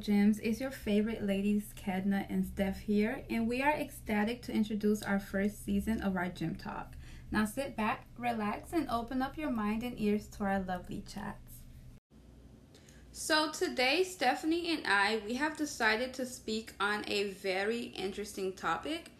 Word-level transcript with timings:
gems. 0.00 0.38
It's 0.40 0.60
your 0.60 0.70
favorite 0.70 1.22
ladies, 1.22 1.74
Kedna 1.76 2.26
and 2.30 2.44
Steph 2.46 2.80
here, 2.80 3.22
and 3.28 3.46
we 3.46 3.62
are 3.62 3.72
ecstatic 3.72 4.42
to 4.42 4.52
introduce 4.52 5.02
our 5.02 5.20
first 5.20 5.64
season 5.64 6.00
of 6.00 6.16
our 6.16 6.28
Gem 6.28 6.56
Talk. 6.56 6.96
Now 7.30 7.44
sit 7.44 7.76
back, 7.76 8.06
relax, 8.18 8.72
and 8.72 8.88
open 8.88 9.22
up 9.22 9.36
your 9.36 9.50
mind 9.50 9.82
and 9.82 10.00
ears 10.00 10.26
to 10.28 10.44
our 10.44 10.60
lovely 10.60 11.04
chats. 11.06 11.60
So 13.12 13.50
today, 13.52 14.02
Stephanie 14.02 14.72
and 14.72 14.86
I, 14.86 15.20
we 15.26 15.34
have 15.34 15.56
decided 15.56 16.14
to 16.14 16.26
speak 16.26 16.72
on 16.80 17.04
a 17.06 17.30
very 17.32 17.92
interesting 17.96 18.54
topic, 18.54 19.10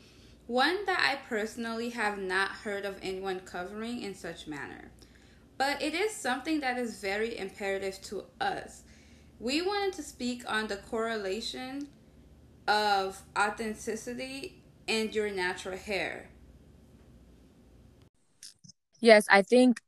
one 0.47 0.87
that 0.87 1.07
I 1.07 1.29
personally 1.29 1.91
have 1.91 2.19
not 2.19 2.51
heard 2.51 2.85
of 2.85 2.99
anyone 3.03 3.41
covering 3.41 4.03
in 4.03 4.15
such 4.15 4.47
manner. 4.47 4.91
But 5.59 5.83
it 5.83 5.93
is 5.93 6.13
something 6.13 6.61
that 6.61 6.79
is 6.79 7.01
very 7.01 7.37
imperative 7.37 8.01
to 8.05 8.25
us 8.41 8.85
we 9.41 9.63
wanted 9.63 9.95
to 9.95 10.03
speak 10.03 10.45
on 10.47 10.67
the 10.69 10.77
correlation 10.77 11.89
of 12.69 13.23
authenticity 13.37 14.63
and 14.87 15.15
your 15.15 15.31
natural 15.31 15.79
hair. 15.79 16.29
Yes, 19.01 19.27
I 19.31 19.43
think 19.43 19.81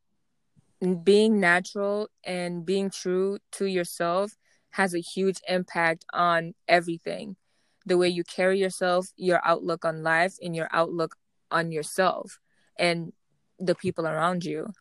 being 1.04 1.38
natural 1.38 2.08
and 2.24 2.64
being 2.64 2.90
true 2.90 3.38
to 3.52 3.66
yourself 3.66 4.36
has 4.70 4.94
a 4.94 4.98
huge 5.00 5.38
impact 5.46 6.04
on 6.12 6.54
everything 6.66 7.36
the 7.84 7.98
way 7.98 8.08
you 8.08 8.24
carry 8.24 8.58
yourself, 8.58 9.08
your 9.16 9.40
outlook 9.44 9.84
on 9.84 10.02
life, 10.02 10.36
and 10.42 10.54
your 10.54 10.68
outlook 10.72 11.16
on 11.50 11.72
yourself 11.72 12.38
and 12.78 13.12
the 13.58 13.74
people 13.74 14.06
around 14.06 14.44
you. 14.44 14.72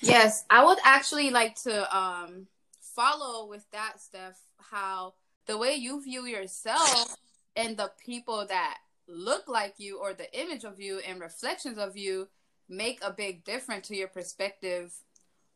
Yes, 0.00 0.44
I 0.48 0.64
would 0.64 0.78
actually 0.84 1.30
like 1.30 1.56
to 1.62 1.96
um 1.96 2.46
follow 2.94 3.46
with 3.46 3.64
that 3.70 4.00
stuff 4.00 4.40
how 4.70 5.14
the 5.46 5.56
way 5.56 5.74
you 5.74 6.02
view 6.02 6.26
yourself 6.26 7.16
and 7.56 7.76
the 7.76 7.90
people 8.04 8.46
that 8.48 8.78
look 9.08 9.48
like 9.48 9.74
you 9.78 9.98
or 9.98 10.14
the 10.14 10.38
image 10.38 10.64
of 10.64 10.80
you 10.80 11.00
and 11.06 11.20
reflections 11.20 11.78
of 11.78 11.96
you 11.96 12.28
make 12.68 13.00
a 13.02 13.12
big 13.12 13.44
difference 13.44 13.88
to 13.88 13.96
your 13.96 14.08
perspective 14.08 14.94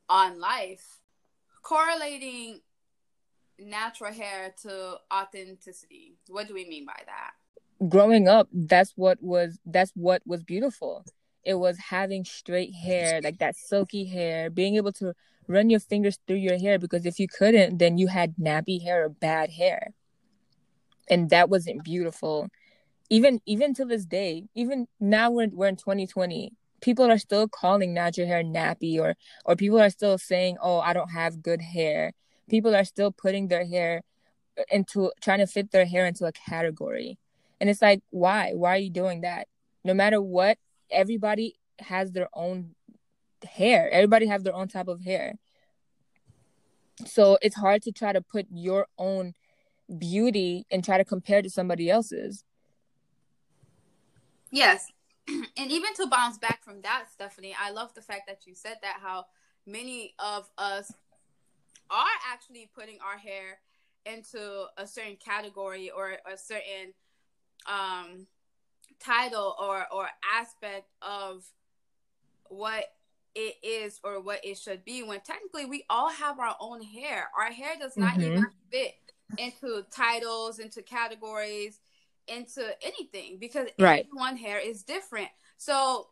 on 0.09 0.41
life. 0.41 1.01
Correlating 1.63 2.61
natural 3.59 4.13
hair 4.13 4.55
to 4.63 4.97
authenticity. 5.13 6.17
What 6.29 6.49
do 6.49 6.55
we 6.55 6.69
mean 6.69 6.85
by 6.85 7.01
that? 7.07 7.89
Growing 7.89 8.29
up 8.29 8.49
that's 8.53 8.93
what 8.97 9.23
was 9.23 9.59
that's 9.65 9.93
what 9.95 10.23
was 10.27 10.43
beautiful. 10.43 11.05
It 11.45 11.55
was 11.55 11.79
having 11.79 12.25
straight 12.25 12.75
hair 12.75 13.21
like 13.23 13.39
that 13.39 13.57
silky 13.57 14.05
hair 14.05 14.51
being 14.51 14.77
able 14.77 14.93
to 14.93 15.15
run 15.47 15.71
your 15.71 15.81
fingers 15.81 16.19
through 16.27 16.37
your 16.37 16.59
hair 16.59 16.79
because 16.79 17.07
if 17.07 17.19
you 17.19 17.29
couldn't, 17.29 17.79
then 17.79 17.99
you 17.99 18.09
had 18.09 18.37
nappy 18.37 18.83
hair 18.83 19.05
or 19.05 19.09
bad 19.09 19.51
hair. 19.51 19.93
And 21.09 21.31
that 21.31 21.51
wasn't 21.51 21.85
beautiful. 21.85 22.49
Even 23.11 23.41
even 23.47 23.75
to 23.75 23.85
this 23.85 24.07
day, 24.07 24.45
even 24.55 24.87
now 24.99 25.31
we're 25.31 25.49
we're 25.49 25.69
in 25.69 25.77
2020, 25.77 26.53
people 26.81 27.11
are 27.11 27.19
still 27.19 27.47
calling 27.47 27.93
natural 27.93 28.27
hair 28.27 28.43
nappy 28.43 28.99
or 28.99 29.15
or 29.45 29.57
people 29.57 29.81
are 29.81 29.91
still 29.91 30.17
saying, 30.17 30.57
"Oh, 30.63 30.81
I 30.81 30.95
don't 30.95 31.11
have 31.11 31.43
good 31.43 31.61
hair." 31.61 32.13
People 32.49 32.75
are 32.75 32.85
still 32.85 33.11
putting 33.13 33.49
their 33.49 33.67
hair 33.67 34.03
into 34.71 35.13
trying 35.21 35.39
to 35.39 35.47
fit 35.47 35.71
their 35.71 35.87
hair 35.87 36.07
into 36.07 36.25
a 36.25 36.33
category. 36.33 37.19
And 37.61 37.71
it's 37.71 37.83
like, 37.83 38.03
why? 38.11 38.53
Why 38.55 38.75
are 38.75 38.79
you 38.79 38.91
doing 38.91 39.23
that? 39.23 39.49
No 39.85 39.95
matter 39.95 40.21
what, 40.21 40.59
everybody 40.91 41.57
has 41.81 42.13
their 42.13 42.29
own 42.35 42.75
hair. 43.45 43.91
Everybody 43.91 44.27
have 44.27 44.45
their 44.45 44.55
own 44.55 44.69
type 44.69 44.89
of 44.89 45.03
hair. 45.03 45.35
So 47.07 47.39
it's 47.43 47.57
hard 47.57 47.83
to 47.83 47.93
try 47.93 48.13
to 48.13 48.21
put 48.21 48.47
your 48.51 48.87
own 48.99 49.35
beauty 49.99 50.67
and 50.71 50.85
try 50.85 50.99
to 50.99 51.05
compare 51.05 51.43
to 51.43 51.51
somebody 51.51 51.91
else's. 51.91 52.45
Yes. 54.51 54.91
And 55.57 55.71
even 55.71 55.95
to 55.95 56.07
bounce 56.07 56.37
back 56.37 56.63
from 56.63 56.83
that, 56.83 57.07
Stephanie, 57.11 57.57
I 57.59 57.71
love 57.71 57.95
the 57.95 58.03
fact 58.03 58.23
that 58.27 58.47
you 58.47 58.55
said 58.55 58.77
that 58.83 58.99
how 59.01 59.25
many 59.67 60.15
of 60.19 60.51
us 60.59 60.93
are 61.91 62.07
actually 62.31 62.69
putting 62.75 62.99
our 63.01 63.17
hair 63.17 63.61
into 64.05 64.67
a 64.77 64.87
certain 64.87 65.17
category 65.17 65.91
or 65.91 66.19
a 66.31 66.37
certain 66.37 66.93
um 67.67 68.27
title 69.01 69.55
or 69.59 69.87
or 69.91 70.09
aspect 70.35 70.91
of 71.01 71.45
what 72.49 72.85
it 73.35 73.57
is 73.63 74.01
or 74.05 74.21
what 74.21 74.45
it 74.45 74.59
should 74.59 74.85
be 74.85 75.03
when 75.03 75.21
technically 75.21 75.65
we 75.65 75.85
all 75.91 76.11
have 76.11 76.39
our 76.39 76.55
own 76.61 76.83
hair. 76.83 77.29
Our 77.37 77.53
hair 77.53 77.73
does 77.79 77.97
not 77.97 78.15
mm-hmm. 78.15 78.33
even 78.33 78.47
fit 78.71 78.95
into 79.39 79.85
titles, 79.91 80.59
into 80.59 80.83
categories, 80.83 81.81
into 82.29 82.65
anything 82.83 83.39
because 83.41 83.69
right. 83.79 84.07
one 84.13 84.37
hair 84.37 84.59
is 84.59 84.83
different. 84.83 85.29
So 85.57 86.09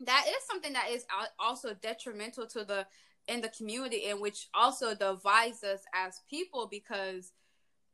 that 0.00 0.24
is 0.28 0.46
something 0.48 0.72
that 0.72 0.88
is 0.90 1.04
also 1.38 1.74
detrimental 1.74 2.46
to 2.48 2.64
the 2.64 2.86
in 3.28 3.40
the 3.40 3.48
community 3.50 4.06
and 4.06 4.20
which 4.20 4.48
also 4.52 4.94
divides 4.94 5.62
us 5.62 5.80
as 5.94 6.20
people 6.28 6.66
because 6.70 7.32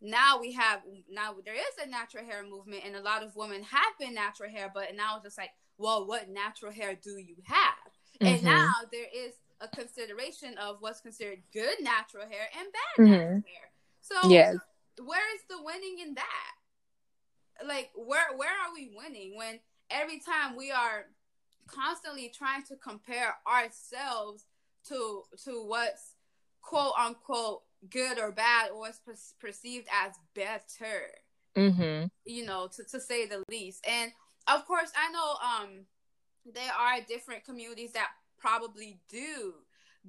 now 0.01 0.39
we 0.41 0.53
have 0.53 0.81
now 1.11 1.35
there 1.45 1.55
is 1.55 1.85
a 1.85 1.89
natural 1.89 2.25
hair 2.25 2.43
movement 2.43 2.83
and 2.87 2.97
a 2.97 3.03
lot 3.03 3.23
of 3.23 3.37
women 3.37 3.63
have 3.63 3.93
been 4.01 4.15
natural 4.15 4.51
hair 4.51 4.71
but 4.73 4.95
now 4.97 5.17
it's 5.17 5.25
just 5.25 5.39
like 5.39 5.51
well 5.77 6.07
what 6.07 6.31
natural 6.31 6.73
hair 6.73 6.99
do 7.03 7.19
you 7.19 7.37
have 7.45 7.75
Mm-hmm. 8.21 8.35
And 8.35 8.45
now 8.45 8.73
there 8.91 9.07
is 9.15 9.33
a 9.61 9.69
consideration 9.69 10.57
of 10.59 10.77
what's 10.81 11.01
considered 11.01 11.41
good 11.53 11.77
natural 11.81 12.27
hair 12.29 12.49
and 12.59 12.69
bad 12.73 13.03
mm-hmm. 13.03 13.11
natural 13.13 13.33
hair. 13.33 13.71
So 14.01 14.29
yes. 14.29 14.57
where 15.05 15.35
is 15.35 15.43
the 15.49 15.63
winning 15.63 15.99
in 16.01 16.15
that? 16.15 17.67
Like 17.67 17.91
where 17.95 18.37
where 18.37 18.51
are 18.51 18.73
we 18.75 18.91
winning 18.97 19.37
when 19.37 19.59
every 19.91 20.21
time 20.21 20.57
we 20.57 20.71
are 20.71 21.07
constantly 21.67 22.33
trying 22.37 22.63
to 22.65 22.77
compare 22.77 23.37
ourselves 23.47 24.45
to 24.89 25.23
to 25.45 25.65
what's 25.67 26.15
quote 26.63 26.93
unquote 26.99 27.63
good 27.91 28.19
or 28.19 28.33
bad 28.33 28.71
or 28.71 28.81
what's 28.81 28.99
per- 28.99 29.15
perceived 29.41 29.87
as 30.05 30.13
better 30.35 31.13
mm-hmm. 31.57 32.07
you 32.25 32.45
know 32.45 32.69
to, 32.69 32.83
to 32.85 33.01
say 33.01 33.27
the 33.27 33.43
least 33.49 33.85
and 33.89 34.13
of 34.49 34.67
course 34.67 34.91
i 34.97 35.13
know 35.13 35.35
um 35.45 35.85
there 36.55 36.73
are 36.73 37.01
different 37.07 37.45
communities 37.45 37.93
that 37.93 38.09
probably 38.39 39.01
do 39.09 39.55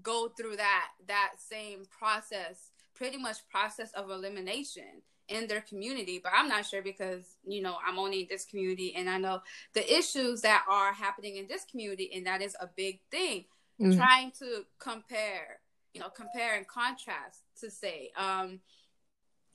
go 0.01 0.29
through 0.29 0.55
that 0.55 0.88
that 1.07 1.33
same 1.38 1.85
process 1.97 2.72
pretty 2.95 3.17
much 3.17 3.38
process 3.50 3.91
of 3.94 4.09
elimination 4.09 5.01
in 5.27 5.47
their 5.47 5.61
community 5.61 6.19
but 6.22 6.31
i'm 6.35 6.47
not 6.47 6.66
sure 6.66 6.81
because 6.81 7.38
you 7.45 7.61
know 7.61 7.77
i'm 7.88 8.00
only 8.00 8.22
in 8.22 8.27
this 8.29 8.45
community 8.45 8.94
and 8.95 9.09
i 9.09 9.17
know 9.17 9.41
the 9.73 9.97
issues 9.97 10.41
that 10.41 10.63
are 10.69 10.94
happening 10.94 11.38
in 11.38 11.47
this 11.47 11.66
community 11.66 12.09
and 12.13 12.25
that 12.25 12.41
is 12.41 12.56
a 12.59 12.67
big 12.75 13.00
thing 13.11 13.45
mm-hmm. 13.81 13.97
trying 13.97 14.31
to 14.31 14.63
compare 14.79 15.59
you 15.94 16.00
know 16.00 16.09
compare 16.09 16.56
and 16.56 16.67
contrast 16.67 17.41
to 17.59 17.69
say 17.69 18.11
um 18.17 18.59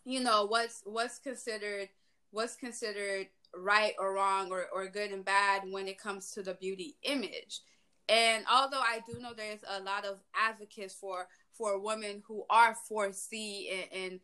you 0.05 0.21
know 0.21 0.47
what's 0.47 0.83
what's 0.85 1.19
considered 1.19 1.89
what's 2.31 2.57
considered 2.57 3.29
right 3.57 3.95
or 3.99 4.15
wrong 4.15 4.51
or, 4.51 4.67
or 4.73 4.87
good 4.89 5.11
and 5.11 5.25
bad 5.25 5.63
when 5.71 5.89
it 5.89 5.99
comes 5.99 6.31
to 6.33 6.43
the 6.43 6.55
beauty 6.55 6.97
image. 7.03 7.61
And 8.09 8.45
although 8.53 8.81
I 8.81 9.01
do 9.07 9.19
know 9.21 9.33
there's 9.35 9.65
a 9.69 9.81
lot 9.83 10.05
of 10.05 10.19
advocates 10.35 10.95
for 10.95 11.27
for 11.53 11.79
women 11.79 12.23
who 12.27 12.45
are 12.51 12.77
4C 12.91 13.69
and, 13.73 14.03
and 14.03 14.21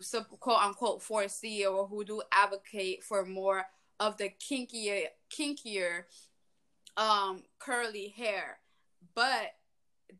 so 0.00 0.22
quote 0.24 0.60
unquote 0.60 1.02
4C 1.02 1.70
or 1.70 1.86
who 1.86 2.04
do 2.04 2.22
advocate 2.32 3.02
for 3.02 3.24
more 3.24 3.64
of 4.00 4.16
the 4.18 4.30
kinkier 4.40 5.04
kinkier 5.30 6.04
um 6.96 7.42
curly 7.58 8.08
hair. 8.08 8.58
But 9.14 9.54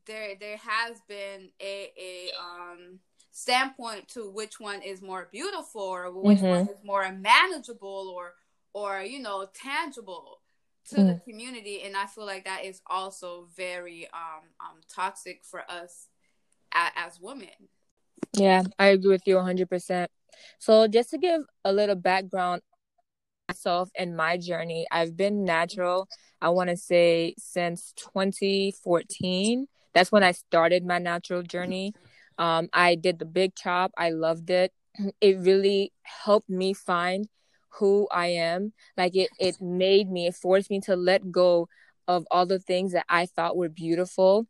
there 0.06 0.34
there 0.38 0.56
has 0.56 1.00
been 1.08 1.50
a 1.60 1.92
a 1.98 2.30
um 2.40 3.00
standpoint 3.32 4.08
to 4.08 4.30
which 4.30 4.60
one 4.60 4.80
is 4.80 5.02
more 5.02 5.28
beautiful 5.32 5.82
or 5.82 6.10
which 6.12 6.38
mm-hmm. 6.38 6.46
one 6.46 6.60
is 6.68 6.84
more 6.84 7.10
manageable 7.12 8.14
or 8.16 8.34
or 8.74 9.00
you 9.00 9.18
know 9.18 9.46
tangible 9.54 10.40
to 10.90 10.96
mm. 10.96 11.06
the 11.06 11.20
community 11.30 11.82
and 11.82 11.96
i 11.96 12.04
feel 12.04 12.26
like 12.26 12.44
that 12.44 12.64
is 12.64 12.82
also 12.86 13.48
very 13.56 14.06
um, 14.12 14.42
um 14.60 14.80
toxic 14.94 15.42
for 15.42 15.62
us 15.70 16.08
as, 16.74 16.90
as 16.96 17.20
women. 17.20 17.48
Yeah 18.34 18.64
i 18.78 18.88
agree 18.88 19.10
with 19.10 19.22
you 19.26 19.36
100% 19.36 20.06
so 20.58 20.86
just 20.88 21.10
to 21.10 21.18
give 21.18 21.42
a 21.64 21.72
little 21.72 21.94
background 21.94 22.60
myself 23.48 23.90
and 23.96 24.16
my 24.16 24.36
journey 24.36 24.86
i've 24.90 25.16
been 25.16 25.44
natural 25.44 26.08
i 26.40 26.48
want 26.48 26.70
to 26.70 26.76
say 26.76 27.34
since 27.38 27.92
2014 27.96 29.66
that's 29.92 30.10
when 30.10 30.24
i 30.24 30.32
started 30.32 30.84
my 30.84 30.98
natural 30.98 31.42
journey. 31.42 31.94
Um, 32.38 32.68
i 32.72 32.96
did 32.96 33.18
the 33.18 33.24
big 33.24 33.54
chop 33.54 33.92
i 33.96 34.10
loved 34.10 34.50
it. 34.50 34.72
It 35.20 35.38
really 35.38 35.92
helped 36.02 36.50
me 36.50 36.72
find 36.72 37.28
who 37.78 38.08
I 38.10 38.28
am. 38.28 38.72
Like 38.96 39.16
it 39.16 39.30
it 39.38 39.60
made 39.60 40.10
me, 40.10 40.26
it 40.26 40.34
forced 40.34 40.70
me 40.70 40.80
to 40.80 40.96
let 40.96 41.30
go 41.30 41.68
of 42.06 42.26
all 42.30 42.46
the 42.46 42.58
things 42.58 42.92
that 42.92 43.06
I 43.08 43.26
thought 43.26 43.56
were 43.56 43.68
beautiful 43.68 44.46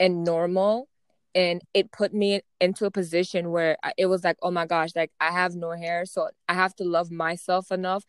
and 0.00 0.24
normal. 0.24 0.88
And 1.34 1.62
it 1.74 1.90
put 1.90 2.14
me 2.14 2.42
into 2.60 2.86
a 2.86 2.90
position 2.90 3.50
where 3.50 3.76
it 3.98 4.06
was 4.06 4.22
like 4.22 4.36
oh 4.40 4.52
my 4.52 4.66
gosh 4.66 4.90
like 4.94 5.10
i 5.20 5.32
have 5.32 5.56
no 5.56 5.72
hair 5.72 6.06
so 6.06 6.28
i 6.48 6.54
have 6.54 6.76
to 6.76 6.84
love 6.84 7.10
myself 7.10 7.72
enough 7.72 8.04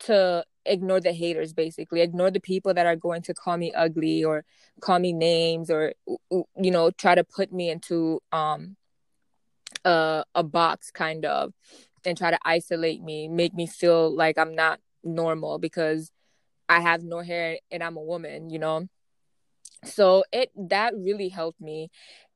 to 0.00 0.44
ignore 0.66 1.00
the 1.00 1.12
haters 1.12 1.52
basically. 1.52 2.00
Ignore 2.00 2.30
the 2.30 2.40
people 2.40 2.74
that 2.74 2.86
are 2.86 2.96
going 2.96 3.22
to 3.22 3.34
call 3.34 3.56
me 3.56 3.72
ugly 3.72 4.24
or 4.24 4.44
call 4.80 4.98
me 4.98 5.12
names 5.12 5.70
or 5.70 5.94
you 6.30 6.70
know 6.70 6.90
try 6.90 7.14
to 7.14 7.24
put 7.24 7.52
me 7.52 7.70
into 7.70 8.20
um 8.32 8.76
a, 9.84 10.24
a 10.34 10.42
box 10.42 10.90
kind 10.90 11.24
of 11.24 11.52
and 12.04 12.16
try 12.16 12.30
to 12.30 12.38
isolate 12.44 13.02
me 13.02 13.28
make 13.28 13.54
me 13.54 13.66
feel 13.66 14.14
like 14.14 14.38
i'm 14.38 14.54
not 14.54 14.80
normal 15.02 15.58
because 15.58 16.10
i 16.68 16.80
have 16.80 17.02
no 17.02 17.20
hair 17.20 17.58
and 17.70 17.82
i'm 17.82 17.96
a 17.96 18.02
woman 18.02 18.50
you 18.50 18.58
know 18.58 18.86
so 19.84 20.24
it 20.32 20.50
that 20.56 20.94
really 20.96 21.28
helped 21.28 21.60
me 21.60 21.90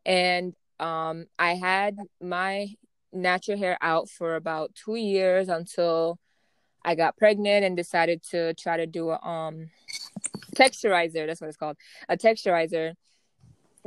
and 0.06 0.54
um 0.80 1.26
i 1.38 1.54
had 1.54 1.96
my 2.20 2.68
natural 3.12 3.56
hair 3.56 3.78
out 3.80 4.08
for 4.08 4.34
about 4.34 4.74
two 4.74 4.96
years 4.96 5.48
until 5.48 6.18
I 6.84 6.94
got 6.94 7.16
pregnant 7.16 7.64
and 7.64 7.76
decided 7.76 8.22
to 8.30 8.54
try 8.54 8.76
to 8.76 8.86
do 8.86 9.10
a 9.10 9.20
um 9.20 9.70
texturizer. 10.54 11.26
That's 11.26 11.40
what 11.40 11.48
it's 11.48 11.56
called, 11.56 11.76
a 12.08 12.16
texturizer, 12.16 12.92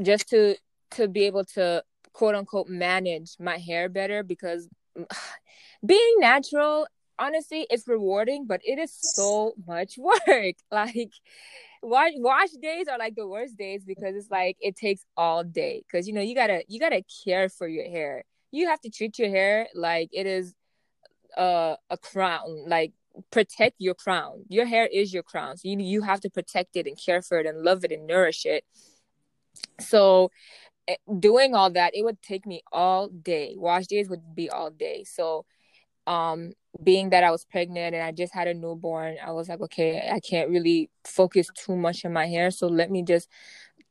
just 0.02 0.30
to 0.30 0.56
to 0.92 1.08
be 1.08 1.26
able 1.26 1.46
to 1.46 1.84
quote 2.14 2.36
unquote 2.36 2.68
manage 2.68 3.36
my 3.40 3.58
hair 3.58 3.90
better 3.90 4.24
because 4.24 4.68
being 5.86 6.16
natural 6.20 6.88
honestly 7.20 7.66
it's 7.70 7.88
rewarding 7.88 8.46
but 8.46 8.62
it 8.64 8.80
is 8.80 8.92
so 8.94 9.54
much 9.68 9.98
work. 10.28 10.56
Like 10.72 11.12
wash 11.82 12.12
wash 12.16 12.52
days 12.62 12.88
are 12.88 12.98
like 12.98 13.16
the 13.16 13.28
worst 13.28 13.58
days 13.58 13.84
because 13.86 14.16
it's 14.16 14.32
like 14.32 14.58
it 14.60 14.76
takes 14.76 15.06
all 15.16 15.44
day 15.44 15.84
because 15.88 16.08
you 16.08 16.14
know 16.14 16.22
you 16.22 16.36
gotta 16.36 16.64
you 16.68 16.80
gotta 16.80 17.04
care 17.26 17.50
for 17.50 17.68
your 17.68 17.86
hair. 17.86 18.24
You 18.52 18.68
have 18.68 18.82
to 18.82 18.90
treat 18.90 19.20
your 19.20 19.30
hair 19.30 19.68
like 19.76 20.10
it 20.12 20.26
is 20.26 20.54
uh, 21.36 21.76
a 21.90 21.98
crown 21.98 22.66
like 22.68 22.94
protect 23.32 23.76
your 23.80 23.96
crown. 23.96 24.44
Your 24.48 24.66
hair 24.66 24.88
is 24.88 25.14
your 25.14 25.24
crown 25.24 25.58
so 25.58 25.68
you, 25.68 25.80
you 25.80 26.02
have 26.02 26.22
to 26.22 26.30
protect 26.30 26.76
it 26.76 26.88
and 26.88 26.98
care 27.04 27.22
for 27.22 27.40
it 27.40 27.46
and 27.46 27.64
love 27.64 27.84
it 27.84 27.92
and 27.92 28.08
nourish 28.08 28.46
it. 28.46 28.64
So 29.80 30.32
doing 31.20 31.54
all 31.54 31.70
that 31.70 31.96
it 31.96 32.04
would 32.04 32.22
take 32.22 32.46
me 32.46 32.62
all 32.72 33.10
day 33.10 33.54
wash 33.58 33.88
days 33.88 34.10
would 34.10 34.36
be 34.36 34.50
all 34.50 34.70
day 34.70 35.04
so 35.04 35.46
um 36.06 36.54
being 36.84 37.10
that 37.10 37.24
i 37.24 37.32
was 37.32 37.46
pregnant 37.46 37.94
and 37.94 38.04
i 38.04 38.12
just 38.12 38.34
had 38.34 38.48
a 38.48 38.54
newborn 38.54 39.18
i 39.26 39.32
was 39.32 39.50
like 39.50 39.60
okay 39.60 40.10
i 40.12 40.20
can't 40.20 40.50
really 40.50 40.90
focus 41.04 41.50
too 41.56 41.76
much 41.76 42.06
on 42.06 42.14
my 42.14 42.26
hair 42.26 42.52
so 42.52 42.68
let 42.68 42.90
me 42.90 43.04
just 43.04 43.28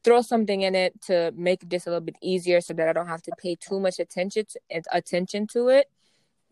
throw 0.04 0.22
something 0.22 0.62
in 0.62 0.74
it 0.74 0.98
to 1.02 1.32
make 1.36 1.68
this 1.68 1.86
a 1.86 1.90
little 1.90 2.04
bit 2.04 2.16
easier 2.22 2.60
so 2.60 2.72
that 2.72 2.88
i 2.88 2.92
don't 2.92 3.08
have 3.08 3.22
to 3.22 3.32
pay 3.42 3.56
too 3.56 3.78
much 3.78 3.98
attention 3.98 4.44
to, 4.46 4.82
attention 4.92 5.46
to 5.46 5.68
it 5.68 5.88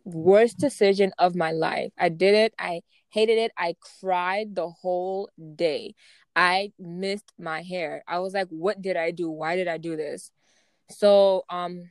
worst 0.04 0.58
decision 0.58 1.12
of 1.18 1.34
my 1.34 1.50
life. 1.50 1.92
I 1.98 2.10
did 2.10 2.34
it. 2.34 2.54
I 2.58 2.82
hated 3.10 3.38
it. 3.38 3.52
I 3.56 3.74
cried 4.00 4.54
the 4.54 4.68
whole 4.68 5.30
day. 5.56 5.94
I 6.36 6.72
missed 6.78 7.32
my 7.38 7.62
hair. 7.62 8.02
I 8.08 8.18
was 8.20 8.34
like, 8.34 8.48
what 8.48 8.82
did 8.82 8.96
I 8.96 9.10
do? 9.10 9.30
Why 9.30 9.56
did 9.56 9.68
I 9.68 9.78
do 9.78 9.96
this? 9.96 10.30
So, 10.90 11.44
um, 11.48 11.90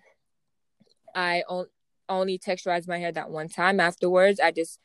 I 1.16 1.44
on- 1.48 1.68
only 2.10 2.38
texturized 2.38 2.88
my 2.88 2.98
hair 2.98 3.12
that 3.12 3.30
one 3.30 3.50
time. 3.50 3.80
Afterwards, 3.80 4.40
I 4.40 4.52
just 4.52 4.80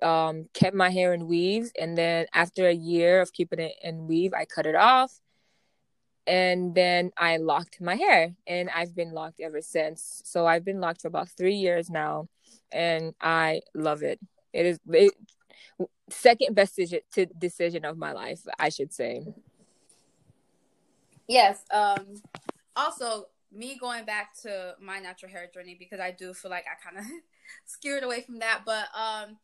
um 0.00 0.48
kept 0.54 0.74
my 0.74 0.88
hair 0.90 1.12
in 1.12 1.28
weaves 1.28 1.70
and 1.78 1.96
then 1.98 2.26
after 2.32 2.66
a 2.66 2.72
year 2.72 3.20
of 3.20 3.32
keeping 3.32 3.58
it 3.60 3.74
in 3.82 4.06
weave, 4.06 4.32
I 4.34 4.44
cut 4.46 4.66
it 4.66 4.74
off 4.74 5.20
and 6.26 6.74
then 6.74 7.10
I 7.16 7.36
locked 7.38 7.80
my 7.80 7.96
hair 7.96 8.34
and 8.46 8.70
I've 8.70 8.94
been 8.94 9.12
locked 9.12 9.40
ever 9.40 9.60
since. 9.60 10.22
So 10.24 10.46
I've 10.46 10.64
been 10.64 10.80
locked 10.80 11.02
for 11.02 11.08
about 11.08 11.28
3 11.30 11.54
years 11.54 11.90
now 11.90 12.28
and 12.70 13.14
I 13.20 13.62
love 13.74 14.02
it. 14.02 14.20
It 14.52 14.66
is 14.66 14.80
it, 14.88 15.12
second 16.10 16.54
best 16.54 16.80
decision, 17.38 17.84
of 17.84 17.96
my 17.96 18.12
life, 18.12 18.40
I 18.58 18.68
should 18.68 18.92
say. 18.92 19.26
Yes. 21.28 21.58
Um. 21.70 22.20
Also, 22.74 23.26
me 23.52 23.76
going 23.78 24.04
back 24.04 24.34
to 24.42 24.74
my 24.80 24.98
natural 24.98 25.30
hair 25.30 25.48
journey 25.52 25.76
because 25.78 26.00
I 26.00 26.10
do 26.10 26.32
feel 26.32 26.50
like 26.50 26.64
I 26.66 26.82
kind 26.82 26.98
of 26.98 27.12
scared 27.66 28.02
away 28.02 28.22
from 28.22 28.38
that, 28.38 28.62
but 28.64 28.86
um, 28.98 29.36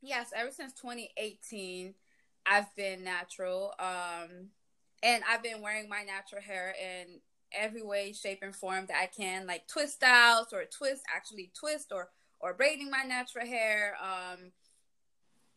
yes, 0.00 0.30
ever 0.34 0.50
since 0.50 0.72
2018, 0.74 1.94
I've 2.46 2.74
been 2.76 3.04
natural. 3.04 3.74
Um, 3.78 4.48
and 5.02 5.22
I've 5.28 5.42
been 5.42 5.60
wearing 5.60 5.88
my 5.88 6.02
natural 6.02 6.42
hair 6.42 6.74
in 6.80 7.20
every 7.52 7.82
way, 7.82 8.12
shape, 8.12 8.40
and 8.42 8.54
form 8.54 8.86
that 8.86 8.96
I 9.00 9.06
can, 9.06 9.46
like 9.46 9.66
twist 9.66 10.02
outs 10.02 10.52
or 10.52 10.64
twist, 10.64 11.02
actually 11.14 11.50
twist 11.58 11.92
or 11.92 12.10
or 12.40 12.54
braiding 12.54 12.90
my 12.90 13.04
natural 13.04 13.46
hair, 13.46 13.96
um, 14.02 14.50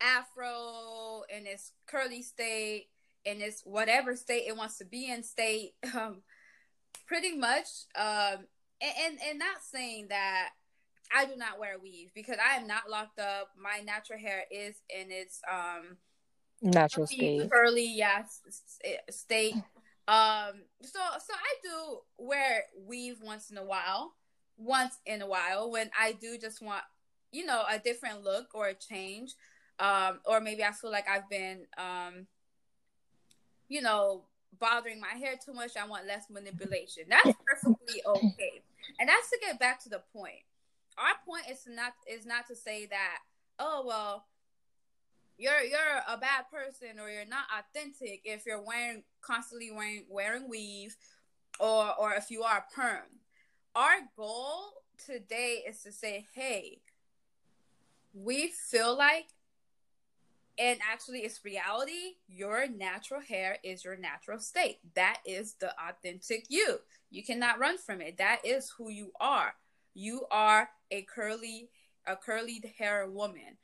afro 0.01 1.23
in 1.35 1.45
its 1.45 1.71
curly 1.87 2.21
state, 2.21 2.87
in 3.23 3.41
its 3.41 3.61
whatever 3.63 4.15
state 4.15 4.43
it 4.47 4.57
wants 4.57 4.77
to 4.77 4.85
be 4.85 5.09
in 5.11 5.23
state. 5.23 5.73
Um, 5.95 6.21
pretty 7.07 7.37
much, 7.37 7.67
um, 7.95 8.47
and, 8.81 8.93
and 9.05 9.17
and 9.29 9.39
not 9.39 9.57
saying 9.71 10.07
that 10.09 10.49
I 11.15 11.25
do 11.25 11.35
not 11.35 11.59
wear 11.59 11.77
weave 11.81 12.09
because 12.15 12.37
I 12.37 12.57
am 12.57 12.67
not 12.67 12.89
locked 12.89 13.19
up. 13.19 13.49
My 13.57 13.81
natural 13.85 14.19
hair 14.19 14.43
is 14.51 14.75
in 14.89 15.11
its 15.11 15.41
um 15.51 15.97
natural 16.61 17.05
state, 17.05 17.49
curly, 17.51 17.85
yes, 17.85 18.41
state. 19.09 19.55
Um, 20.07 20.63
so 20.81 20.99
so 21.25 21.33
I 21.33 21.55
do 21.63 21.99
wear 22.17 22.63
weave 22.87 23.17
once 23.21 23.51
in 23.51 23.57
a 23.57 23.65
while 23.65 24.13
once 24.57 24.97
in 25.05 25.21
a 25.21 25.27
while 25.27 25.71
when 25.71 25.89
I 25.99 26.13
do 26.13 26.37
just 26.37 26.61
want, 26.61 26.83
you 27.31 27.45
know, 27.45 27.63
a 27.69 27.79
different 27.79 28.23
look 28.23 28.47
or 28.53 28.67
a 28.67 28.73
change. 28.73 29.33
Um, 29.79 30.19
or 30.25 30.39
maybe 30.39 30.63
I 30.63 30.71
feel 30.71 30.91
like 30.91 31.07
I've 31.09 31.29
been, 31.29 31.65
um, 31.77 32.27
you 33.67 33.81
know, 33.81 34.23
bothering 34.59 34.99
my 35.01 35.17
hair 35.19 35.33
too 35.43 35.53
much. 35.53 35.75
I 35.77 35.85
want 35.87 36.07
less 36.07 36.29
manipulation. 36.29 37.03
That's 37.09 37.37
perfectly 37.45 38.01
okay. 38.05 38.61
And 38.99 39.09
that's 39.09 39.29
to 39.31 39.37
get 39.41 39.59
back 39.59 39.81
to 39.83 39.89
the 39.89 40.01
point. 40.13 40.43
Our 40.97 41.15
point 41.25 41.45
is 41.49 41.67
not 41.67 41.93
is 42.07 42.25
not 42.25 42.47
to 42.47 42.55
say 42.55 42.85
that, 42.85 43.17
oh 43.59 43.83
well, 43.85 44.25
you're 45.37 45.61
you're 45.61 46.01
a 46.07 46.17
bad 46.17 46.45
person 46.49 46.99
or 46.99 47.09
you're 47.09 47.25
not 47.25 47.45
authentic 47.59 48.21
if 48.23 48.45
you're 48.45 48.61
wearing 48.61 49.03
constantly 49.21 49.71
wearing 49.71 50.05
wearing 50.09 50.47
weave 50.47 50.95
or 51.59 51.93
or 51.99 52.13
if 52.13 52.31
you 52.31 52.43
are 52.43 52.63
perm 52.73 53.03
our 53.75 53.97
goal 54.15 54.83
today 55.05 55.63
is 55.67 55.83
to 55.83 55.91
say, 55.91 56.25
hey, 56.33 56.79
we 58.13 58.47
feel 58.47 58.97
like, 58.97 59.27
and 60.57 60.79
actually 60.91 61.19
it's 61.19 61.43
reality, 61.43 62.15
your 62.27 62.67
natural 62.67 63.21
hair 63.21 63.57
is 63.63 63.83
your 63.83 63.97
natural 63.97 64.39
state. 64.39 64.79
That 64.95 65.19
is 65.25 65.55
the 65.59 65.73
authentic 65.79 66.45
you. 66.49 66.79
You 67.09 67.23
cannot 67.23 67.59
run 67.59 67.77
from 67.77 68.01
it. 68.01 68.17
That 68.17 68.39
is 68.43 68.71
who 68.77 68.89
you 68.89 69.11
are. 69.19 69.53
You 69.93 70.25
are 70.31 70.69
a 70.91 71.01
curly, 71.03 71.69
a 72.07 72.15
curly 72.15 72.61
hair 72.77 73.07
woman, 73.09 73.57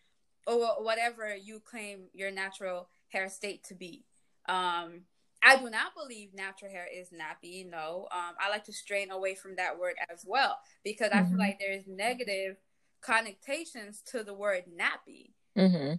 or 0.48 0.84
whatever 0.84 1.36
you 1.36 1.60
claim 1.60 2.06
your 2.14 2.32
natural 2.32 2.90
hair 3.10 3.30
state 3.30 3.64
to 3.66 3.76
be. 3.76 4.06
Um, 4.48 5.02
I 5.44 5.58
do 5.58 5.70
not 5.70 5.94
believe 5.96 6.34
natural 6.34 6.72
hair 6.72 6.88
is 6.94 7.10
nappy. 7.10 7.70
No, 7.70 8.08
um, 8.12 8.36
I 8.40 8.50
like 8.50 8.66
to 8.66 8.74
strain 8.74 9.12
away 9.12 9.36
from 9.36 9.56
that 9.56 9.80
word 9.80 9.96
as 10.12 10.24
well 10.28 10.58
because 10.84 11.10
I 11.12 11.18
mm-hmm. 11.18 11.30
feel 11.30 11.40
like 11.40 11.60
there 11.60 11.74
is 11.74 11.88
negative 11.88 12.58
connotations 13.02 14.04
to 14.12 14.24
the 14.24 14.34
word 14.34 14.66
nappy. 14.80 15.32
Mm-hmm. 15.58 15.96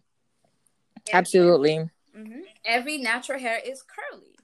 Absolutely. 1.12 1.90
Mm-hmm. 2.16 2.40
Every 2.64 2.98
natural 2.98 3.38
hair 3.38 3.58
is 3.64 3.82
curly. 3.82 4.36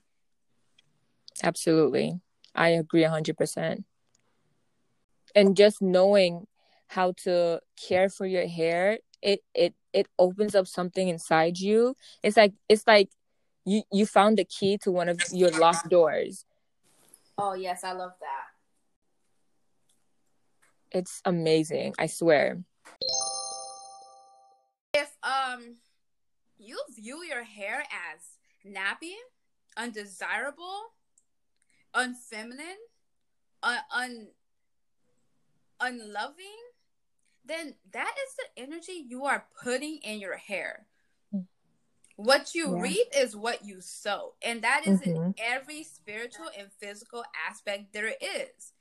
Absolutely, 1.43 2.19
I 2.53 2.69
agree 2.69 3.03
hundred 3.03 3.37
percent. 3.37 3.85
And 5.35 5.55
just 5.55 5.81
knowing 5.81 6.47
how 6.87 7.13
to 7.23 7.61
care 7.77 8.09
for 8.09 8.25
your 8.25 8.47
hair, 8.47 8.99
it 9.21 9.41
it 9.53 9.73
it 9.93 10.07
opens 10.17 10.55
up 10.55 10.67
something 10.67 11.07
inside 11.07 11.59
you. 11.59 11.95
It's 12.23 12.35
like 12.35 12.53
it's 12.67 12.83
like 12.87 13.09
you 13.65 13.83
you 13.91 14.05
found 14.05 14.37
the 14.37 14.45
key 14.45 14.77
to 14.79 14.91
one 14.91 15.07
of 15.07 15.19
your 15.31 15.51
locked 15.51 15.89
doors. 15.89 16.45
Oh 17.37 17.53
yes, 17.53 17.83
I 17.83 17.93
love 17.93 18.13
that. 18.19 18.45
It's 20.91 21.21
amazing, 21.23 21.93
I 21.99 22.07
swear. 22.07 22.63
If 24.93 25.15
um 25.23 25.75
you 26.69 26.77
view 26.95 27.19
your 27.23 27.43
hair 27.43 27.83
as 28.13 28.19
nappy, 28.65 29.15
undesirable, 29.75 30.79
unfeminine, 31.93 32.83
un, 33.63 33.79
un 33.91 34.27
unloving, 35.81 36.61
then 37.45 37.75
that 37.91 38.15
is 38.25 38.35
the 38.35 38.63
energy 38.63 39.05
you 39.07 39.25
are 39.25 39.45
putting 39.63 39.97
in 40.03 40.19
your 40.19 40.37
hair. 40.37 40.85
What 42.15 42.53
you 42.53 42.75
yeah. 42.75 42.81
reap 42.81 43.07
is 43.15 43.35
what 43.35 43.65
you 43.65 43.77
sow. 43.79 44.33
And 44.41 44.61
that 44.61 44.81
is 44.85 44.99
mm-hmm. 44.99 45.15
in 45.15 45.35
every 45.37 45.83
spiritual 45.83 46.49
and 46.57 46.67
physical 46.81 47.23
aspect 47.49 47.93
there 47.93 48.13
is. 48.21 48.73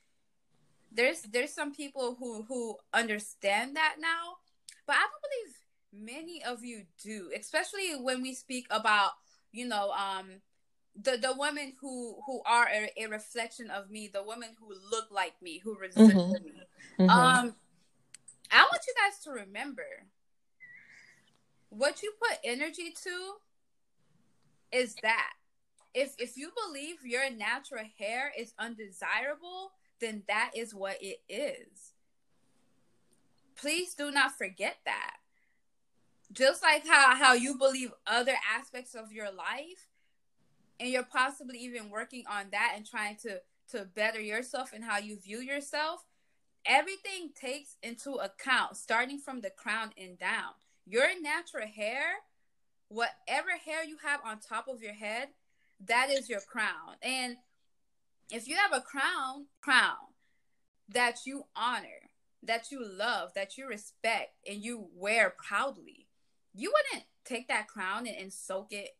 there's 0.90 1.22
there's 1.22 1.52
some 1.52 1.72
people 1.72 2.16
who 2.18 2.42
who 2.48 2.76
understand 2.92 3.76
that 3.76 3.96
now, 4.00 4.38
but 4.86 4.96
I 4.96 5.00
don't 5.00 5.24
believe 5.26 5.54
many 5.92 6.42
of 6.44 6.64
you 6.64 6.84
do, 7.02 7.30
especially 7.38 7.92
when 8.00 8.22
we 8.22 8.34
speak 8.34 8.66
about 8.70 9.12
you 9.52 9.66
know 9.66 9.90
um 9.92 10.40
the 11.00 11.16
the 11.16 11.34
women 11.36 11.72
who 11.80 12.16
who 12.26 12.42
are 12.44 12.68
a, 12.68 12.90
a 13.04 13.06
reflection 13.08 13.70
of 13.70 13.90
me, 13.90 14.08
the 14.12 14.22
women 14.22 14.50
who 14.60 14.74
look 14.90 15.06
like 15.10 15.34
me, 15.40 15.60
who 15.62 15.76
resemble 15.78 16.34
mm-hmm. 16.34 16.44
me. 16.44 16.52
Mm-hmm. 16.98 17.10
Um, 17.10 17.54
I 18.50 18.62
want 18.62 18.82
you 18.86 18.94
guys 18.96 19.18
to 19.24 19.30
remember 19.30 19.86
what 21.70 22.02
you 22.02 22.12
put 22.18 22.38
energy 22.44 22.94
to 23.04 23.34
is 24.72 24.94
that 25.02 25.32
if 25.94 26.14
if 26.18 26.36
you 26.36 26.50
believe 26.66 27.04
your 27.04 27.30
natural 27.30 27.84
hair 27.98 28.32
is 28.36 28.52
undesirable, 28.58 29.72
then 30.00 30.22
that 30.28 30.52
is 30.54 30.74
what 30.74 30.96
it 31.00 31.20
is. 31.28 31.92
Please 33.56 33.94
do 33.94 34.10
not 34.10 34.36
forget 34.36 34.76
that. 34.84 35.16
Just 36.32 36.62
like 36.62 36.86
how 36.86 37.14
how 37.16 37.32
you 37.32 37.56
believe 37.56 37.92
other 38.06 38.34
aspects 38.56 38.94
of 38.94 39.12
your 39.12 39.30
life 39.30 39.88
and 40.78 40.90
you're 40.90 41.02
possibly 41.02 41.58
even 41.58 41.90
working 41.90 42.24
on 42.30 42.46
that 42.52 42.74
and 42.76 42.86
trying 42.86 43.16
to 43.22 43.40
to 43.70 43.84
better 43.84 44.20
yourself 44.20 44.72
and 44.72 44.84
how 44.84 44.98
you 44.98 45.18
view 45.18 45.40
yourself, 45.40 46.04
everything 46.64 47.30
takes 47.38 47.76
into 47.82 48.14
account 48.14 48.76
starting 48.76 49.18
from 49.18 49.40
the 49.40 49.50
crown 49.50 49.90
and 49.98 50.18
down. 50.18 50.52
Your 50.86 51.08
natural 51.20 51.66
hair, 51.66 52.04
whatever 52.88 53.50
hair 53.64 53.84
you 53.84 53.98
have 54.02 54.20
on 54.24 54.38
top 54.38 54.68
of 54.68 54.82
your 54.82 54.94
head, 54.94 55.28
that 55.84 56.08
is 56.10 56.28
your 56.28 56.40
crown. 56.40 56.96
And 57.02 57.36
if 58.30 58.48
you 58.48 58.56
have 58.56 58.72
a 58.72 58.80
crown, 58.80 59.46
crown 59.60 59.96
that 60.88 61.20
you 61.26 61.44
honor, 61.54 62.10
that 62.42 62.70
you 62.70 62.84
love, 62.84 63.34
that 63.34 63.58
you 63.58 63.68
respect, 63.68 64.32
and 64.48 64.62
you 64.62 64.88
wear 64.94 65.34
proudly, 65.36 66.07
you 66.58 66.72
wouldn't 66.72 67.06
take 67.24 67.48
that 67.48 67.68
crown 67.68 68.06
and, 68.06 68.16
and 68.16 68.32
soak 68.32 68.72
it 68.72 68.96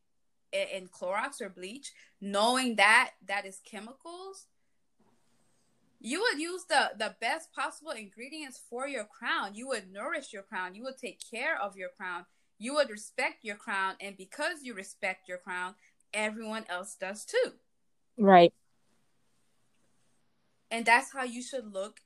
in, 0.52 0.82
in 0.82 0.88
Clorox 0.88 1.40
or 1.40 1.48
bleach, 1.48 1.92
knowing 2.20 2.76
that 2.76 3.10
that 3.26 3.44
is 3.44 3.60
chemicals. 3.68 4.46
You 6.00 6.20
would 6.20 6.40
use 6.40 6.64
the 6.68 6.92
the 6.96 7.16
best 7.20 7.52
possible 7.52 7.90
ingredients 7.90 8.60
for 8.70 8.86
your 8.86 9.04
crown. 9.04 9.54
You 9.54 9.66
would 9.68 9.92
nourish 9.92 10.32
your 10.32 10.44
crown. 10.44 10.76
You 10.76 10.84
would 10.84 10.98
take 10.98 11.20
care 11.28 11.60
of 11.60 11.76
your 11.76 11.88
crown. 11.96 12.26
You 12.58 12.74
would 12.74 12.90
respect 12.90 13.44
your 13.44 13.56
crown, 13.56 13.94
and 14.00 14.16
because 14.16 14.62
you 14.62 14.74
respect 14.74 15.28
your 15.28 15.38
crown, 15.38 15.74
everyone 16.14 16.64
else 16.68 16.94
does 16.94 17.24
too. 17.24 17.52
Right. 18.16 18.52
And 20.70 20.84
that's 20.84 21.12
how 21.12 21.24
you 21.24 21.42
should 21.42 21.72
look 21.72 22.00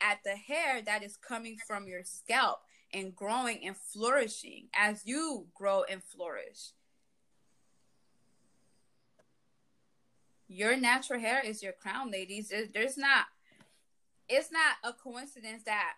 at 0.00 0.18
the 0.24 0.36
hair 0.36 0.82
that 0.82 1.02
is 1.02 1.16
coming 1.16 1.58
from 1.66 1.86
your 1.86 2.02
scalp 2.02 2.60
and 2.96 3.14
growing 3.14 3.60
and 3.62 3.76
flourishing 3.76 4.68
as 4.74 5.02
you 5.04 5.46
grow 5.54 5.82
and 5.82 6.02
flourish. 6.02 6.72
Your 10.48 10.78
natural 10.78 11.20
hair 11.20 11.42
is 11.44 11.62
your 11.62 11.74
crown, 11.74 12.10
ladies. 12.10 12.50
There's 12.72 12.96
not, 12.96 13.26
it's 14.30 14.50
not 14.50 14.76
a 14.82 14.94
coincidence 14.94 15.64
that 15.64 15.94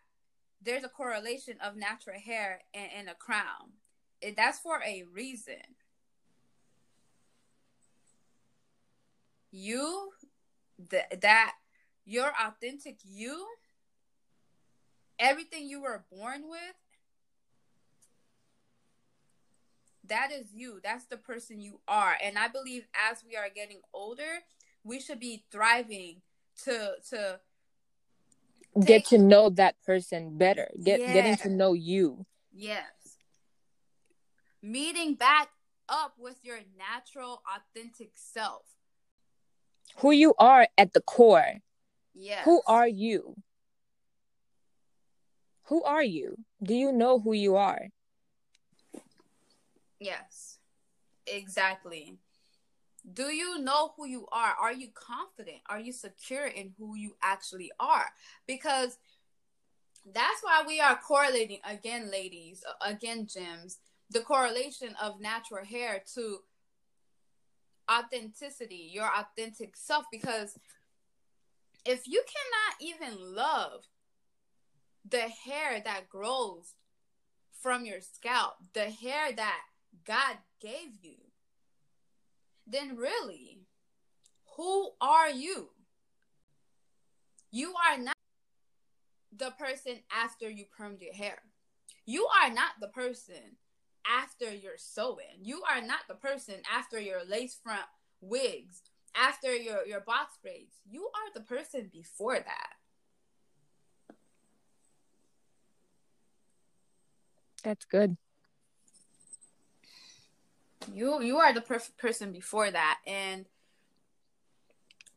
there's 0.60 0.82
a 0.82 0.88
correlation 0.88 1.54
of 1.64 1.76
natural 1.76 2.18
hair 2.18 2.62
and, 2.74 2.90
and 2.96 3.08
a 3.08 3.14
crown. 3.14 3.74
It, 4.20 4.36
that's 4.36 4.58
for 4.58 4.80
a 4.84 5.04
reason. 5.12 5.76
You, 9.52 10.10
th- 10.90 11.20
that 11.20 11.52
your 12.04 12.32
authentic 12.44 12.96
you, 13.04 13.46
everything 15.20 15.68
you 15.68 15.82
were 15.82 16.04
born 16.10 16.48
with, 16.48 16.74
that 20.08 20.30
is 20.32 20.52
you. 20.52 20.80
That's 20.82 21.06
the 21.06 21.16
person 21.16 21.60
you 21.60 21.80
are. 21.86 22.16
And 22.22 22.38
I 22.38 22.48
believe 22.48 22.86
as 23.10 23.22
we 23.26 23.36
are 23.36 23.48
getting 23.54 23.80
older, 23.92 24.42
we 24.84 25.00
should 25.00 25.20
be 25.20 25.44
thriving 25.50 26.22
to 26.64 26.92
to 27.10 27.40
get 28.84 29.06
to 29.06 29.18
know 29.18 29.50
that 29.50 29.76
person 29.84 30.36
better. 30.36 30.70
Get 30.82 31.00
yeah. 31.00 31.12
getting 31.12 31.36
to 31.36 31.48
know 31.48 31.72
you. 31.72 32.26
Yes. 32.52 32.84
Meeting 34.62 35.14
back 35.14 35.48
up 35.88 36.14
with 36.18 36.36
your 36.42 36.58
natural 36.76 37.42
authentic 37.54 38.12
self. 38.14 38.62
Who 39.98 40.10
you 40.10 40.34
are 40.38 40.68
at 40.76 40.92
the 40.92 41.00
core. 41.00 41.54
Yes. 42.14 42.44
Who 42.44 42.62
are 42.66 42.88
you? 42.88 43.36
Who 45.64 45.82
are 45.84 46.02
you? 46.02 46.36
Do 46.62 46.74
you 46.74 46.92
know 46.92 47.18
who 47.18 47.32
you 47.32 47.56
are? 47.56 47.88
Yes. 50.00 50.58
Exactly. 51.26 52.18
Do 53.12 53.24
you 53.24 53.58
know 53.58 53.92
who 53.96 54.06
you 54.06 54.26
are? 54.32 54.54
Are 54.60 54.72
you 54.72 54.88
confident? 54.94 55.58
Are 55.68 55.80
you 55.80 55.92
secure 55.92 56.46
in 56.46 56.74
who 56.78 56.96
you 56.96 57.16
actually 57.22 57.70
are? 57.78 58.06
Because 58.46 58.98
that's 60.04 60.42
why 60.42 60.64
we 60.66 60.80
are 60.80 60.98
correlating 60.98 61.60
again, 61.68 62.10
ladies, 62.10 62.64
again, 62.84 63.26
gems, 63.26 63.78
the 64.10 64.20
correlation 64.20 64.94
of 65.00 65.20
natural 65.20 65.64
hair 65.64 66.02
to 66.14 66.38
authenticity, 67.90 68.90
your 68.92 69.08
authentic 69.16 69.76
self. 69.76 70.04
Because 70.10 70.58
if 71.84 72.06
you 72.06 72.22
cannot 72.26 72.80
even 72.80 73.34
love 73.34 73.84
the 75.08 75.28
hair 75.28 75.80
that 75.84 76.08
grows 76.08 76.74
from 77.62 77.84
your 77.84 78.00
scalp, 78.00 78.54
the 78.74 78.90
hair 78.90 79.32
that 79.34 79.60
God 80.06 80.36
gave 80.60 80.96
you, 81.02 81.16
then 82.66 82.96
really, 82.96 83.60
who 84.56 84.90
are 85.00 85.30
you? 85.30 85.70
You 87.50 87.74
are 87.90 87.98
not 87.98 88.14
the 89.36 89.52
person 89.58 89.98
after 90.12 90.50
you 90.50 90.64
permed 90.78 91.00
your 91.00 91.14
hair. 91.14 91.38
You 92.04 92.26
are 92.42 92.52
not 92.52 92.72
the 92.80 92.88
person 92.88 93.56
after 94.06 94.52
your 94.52 94.76
sew-in. 94.76 95.44
You 95.44 95.62
are 95.70 95.80
not 95.80 96.00
the 96.08 96.14
person 96.14 96.56
after 96.74 96.98
your 96.98 97.24
lace 97.24 97.58
front 97.62 97.86
wigs 98.20 98.82
after 99.14 99.54
your 99.54 99.86
your 99.86 100.00
box 100.00 100.38
braids 100.42 100.76
you 100.88 101.02
are 101.02 101.32
the 101.34 101.40
person 101.40 101.90
before 101.92 102.34
that 102.34 102.72
that's 107.62 107.84
good 107.84 108.16
you 110.92 111.22
you 111.22 111.36
are 111.38 111.52
the 111.52 111.60
perfect 111.60 111.98
person 111.98 112.32
before 112.32 112.70
that 112.70 112.98
and 113.06 113.46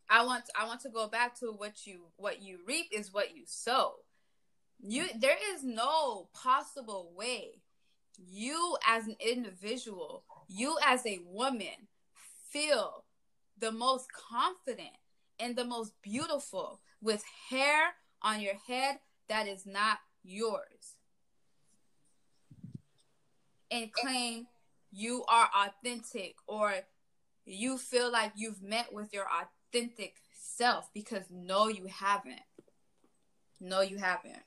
i 0.10 0.25
want 0.25 0.44
i 0.60 0.65
want 0.65 0.82
to 0.82 0.89
go 0.89 1.08
back 1.08 1.38
to 1.38 1.48
what 1.48 1.86
you 1.86 2.01
what 2.18 2.41
you 2.41 2.60
reap 2.68 2.88
is 2.91 3.13
what 3.13 3.36
you 3.36 3.44
sow 3.46 3.96
you 4.80 5.06
there 5.20 5.38
is 5.53 5.63
no 5.63 6.27
possible 6.34 7.12
way 7.15 7.62
you 8.18 8.77
as 8.88 9.08
an 9.08 9.15
individual 9.20 10.24
you 10.48 10.77
as 10.86 11.06
a 11.06 11.20
woman 11.25 11.88
feel 12.50 13.06
the 13.58 13.72
most 13.72 14.08
confident 14.12 14.89
and 15.39 15.56
the 15.56 15.65
most 15.65 15.94
beautiful 16.01 16.82
with 17.01 17.24
hair 17.50 17.94
on 18.22 18.41
your 18.41 18.56
head 18.68 19.00
that 19.27 19.48
is 19.48 19.65
not 19.65 20.00
yours. 20.24 20.98
And 23.72 23.91
claim 23.91 24.48
you 24.91 25.24
are 25.27 25.50
authentic 25.55 26.36
or 26.48 26.74
you 27.45 27.77
feel 27.77 28.12
like 28.12 28.33
you've 28.36 28.62
met 28.62 28.93
with 28.93 29.13
your 29.13 29.25
authentic 29.25 30.15
self 30.33 30.89
because 30.93 31.24
no, 31.31 31.67
you 31.67 31.88
haven't. 31.88 32.41
No, 33.60 33.81
you 33.81 33.98
haven't. 33.98 34.43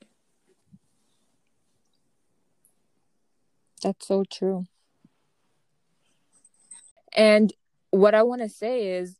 That's 3.82 4.06
so 4.06 4.24
true. 4.24 4.66
And 7.16 7.52
what 7.90 8.14
I 8.14 8.22
want 8.22 8.42
to 8.42 8.48
say 8.48 8.88
is 8.88 9.16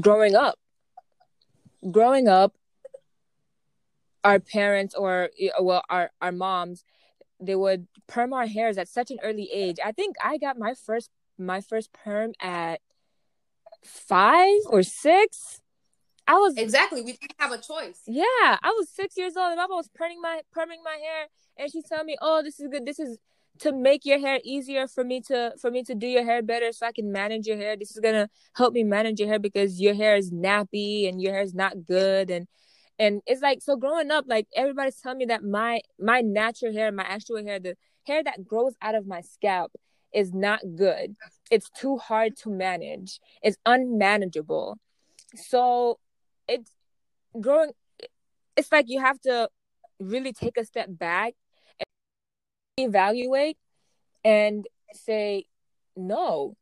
growing 0.00 0.34
up, 0.34 0.58
growing 1.90 2.28
up, 2.28 2.54
our 4.24 4.40
parents 4.40 4.94
or 4.94 5.30
well, 5.60 5.82
our, 5.88 6.10
our 6.20 6.32
moms, 6.32 6.84
they 7.40 7.54
would 7.54 7.86
perm 8.06 8.32
our 8.32 8.46
hairs 8.46 8.78
at 8.78 8.88
such 8.88 9.10
an 9.10 9.18
early 9.22 9.50
age. 9.52 9.76
I 9.84 9.92
think 9.92 10.16
I 10.22 10.38
got 10.38 10.58
my 10.58 10.74
first 10.74 11.10
my 11.38 11.60
first 11.60 11.92
perm 11.92 12.32
at 12.40 12.80
five 13.84 14.60
or 14.66 14.82
six. 14.82 15.60
I 16.26 16.34
was 16.34 16.56
exactly. 16.56 17.00
We 17.00 17.12
didn't 17.12 17.34
have 17.38 17.52
a 17.52 17.58
choice. 17.58 18.02
Yeah, 18.06 18.24
I 18.62 18.74
was 18.76 18.88
six 18.90 19.16
years 19.16 19.36
old, 19.36 19.48
and 19.48 19.56
Mama 19.56 19.76
was 19.76 19.88
perming 19.88 20.20
my 20.20 20.42
perming 20.54 20.82
my 20.84 20.98
hair, 21.02 21.28
and 21.56 21.70
she 21.72 21.80
told 21.82 22.04
me, 22.04 22.16
"Oh, 22.20 22.42
this 22.42 22.60
is 22.60 22.68
good. 22.68 22.84
This 22.84 22.98
is 22.98 23.18
to 23.60 23.72
make 23.72 24.04
your 24.04 24.18
hair 24.18 24.40
easier 24.44 24.86
for 24.86 25.04
me 25.04 25.20
to 25.22 25.54
for 25.60 25.70
me 25.70 25.82
to 25.84 25.94
do 25.94 26.06
your 26.06 26.24
hair 26.24 26.42
better 26.42 26.72
so 26.72 26.86
I 26.86 26.92
can 26.92 27.10
manage 27.12 27.46
your 27.46 27.56
hair. 27.56 27.76
This 27.76 27.90
is 27.90 28.00
gonna 28.00 28.28
help 28.54 28.72
me 28.74 28.84
manage 28.84 29.20
your 29.20 29.28
hair 29.28 29.38
because 29.38 29.80
your 29.80 29.94
hair 29.94 30.16
is 30.16 30.30
nappy 30.30 31.08
and 31.08 31.20
your 31.20 31.32
hair 31.32 31.42
is 31.42 31.54
not 31.54 31.84
good 31.86 32.30
and 32.30 32.46
and 32.98 33.22
it's 33.26 33.42
like 33.42 33.62
so 33.62 33.76
growing 33.76 34.10
up 34.10 34.24
like 34.28 34.46
everybody's 34.54 34.96
telling 34.96 35.18
me 35.18 35.26
that 35.26 35.44
my 35.44 35.80
my 35.98 36.20
natural 36.20 36.72
hair 36.72 36.90
my 36.92 37.04
actual 37.04 37.42
hair 37.44 37.58
the 37.58 37.76
hair 38.06 38.22
that 38.24 38.46
grows 38.46 38.74
out 38.82 38.94
of 38.94 39.06
my 39.06 39.20
scalp 39.20 39.72
is 40.12 40.32
not 40.32 40.60
good. 40.76 41.16
It's 41.50 41.70
too 41.70 41.98
hard 41.98 42.36
to 42.38 42.50
manage. 42.50 43.20
It's 43.42 43.58
unmanageable. 43.66 44.78
So 45.34 45.98
it's 46.48 46.72
growing 47.38 47.72
it's 48.56 48.72
like 48.72 48.86
you 48.88 49.00
have 49.00 49.20
to 49.20 49.48
really 50.00 50.32
take 50.32 50.56
a 50.56 50.64
step 50.64 50.88
back 50.90 51.34
and 51.78 52.88
evaluate 52.88 53.58
and 54.24 54.66
say 54.94 55.44
no 55.94 56.56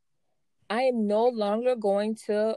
i 0.69 0.83
am 0.83 1.07
no 1.07 1.29
longer 1.29 1.77
going 1.77 2.17
to 2.17 2.57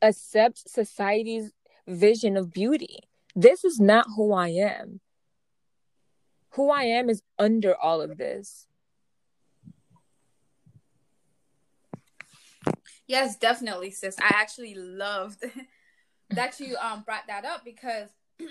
accept 0.00 0.68
society's 0.68 1.52
vision 1.88 2.36
of 2.36 2.52
beauty. 2.52 2.98
This 3.34 3.64
is 3.64 3.80
not 3.80 4.06
who 4.16 4.32
I 4.32 4.48
am. 4.48 5.00
Who 6.50 6.70
I 6.70 6.84
am 6.84 7.08
is 7.08 7.22
under 7.38 7.74
all 7.74 8.00
of 8.00 8.16
this. 8.16 8.66
Yes, 13.06 13.36
definitely, 13.36 13.90
sis. 13.90 14.16
I 14.20 14.34
actually 14.34 14.74
loved 14.74 15.42
that 16.30 16.60
you 16.60 16.76
um 16.76 17.02
brought 17.02 17.26
that 17.28 17.44
up 17.44 17.64
because 17.64 18.10
it 18.38 18.46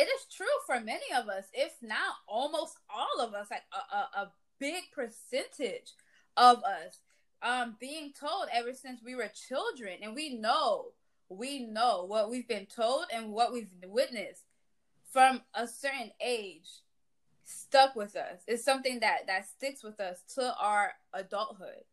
is 0.00 0.34
true 0.34 0.46
for 0.66 0.80
many 0.80 1.12
of 1.16 1.28
us, 1.28 1.44
if 1.52 1.72
not 1.82 2.14
almost 2.28 2.76
all 2.88 3.24
of 3.24 3.34
us, 3.34 3.48
like 3.50 3.62
a, 3.72 3.96
a, 3.96 4.24
a 4.24 4.32
big 4.60 4.84
percentage 4.94 5.94
of 6.36 6.58
us 6.58 7.00
um 7.42 7.76
being 7.80 8.12
told 8.12 8.46
ever 8.52 8.72
since 8.72 9.00
we 9.02 9.14
were 9.14 9.30
children 9.48 9.94
and 10.02 10.14
we 10.14 10.34
know 10.34 10.92
we 11.30 11.64
know 11.64 12.04
what 12.04 12.28
we've 12.28 12.48
been 12.48 12.66
told 12.66 13.06
and 13.14 13.32
what 13.32 13.52
we've 13.52 13.70
witnessed 13.86 14.44
from 15.10 15.40
a 15.54 15.66
certain 15.66 16.10
age 16.20 16.68
stuck 17.44 17.96
with 17.96 18.14
us. 18.16 18.42
It's 18.46 18.64
something 18.64 19.00
that 19.00 19.26
that 19.26 19.46
sticks 19.46 19.82
with 19.82 20.00
us 20.00 20.22
to 20.34 20.54
our 20.60 20.92
adulthood. 21.14 21.84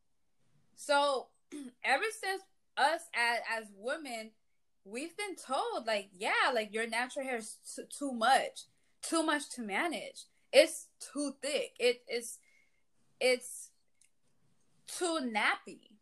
So 0.76 1.28
ever 1.84 2.04
since 2.22 2.44
us 2.76 3.02
as 3.16 3.40
as 3.58 3.66
women 3.76 4.32
we've 4.86 5.18
been 5.18 5.36
told 5.36 5.88
like 5.88 6.10
yeah 6.16 6.52
like 6.54 6.72
your 6.72 6.88
natural 6.88 7.26
hair 7.26 7.38
is 7.38 7.58
t- 7.76 7.82
too 7.90 8.12
much 8.12 8.66
too 9.02 9.24
much 9.24 9.50
to 9.52 9.62
manage. 9.62 10.26
It's 10.52 10.88
too 11.00 11.36
thick. 11.42 11.74
It 11.80 12.04
is 12.08 12.40
it's 13.20 13.70
too 14.88 15.20
nappy. 15.24 15.97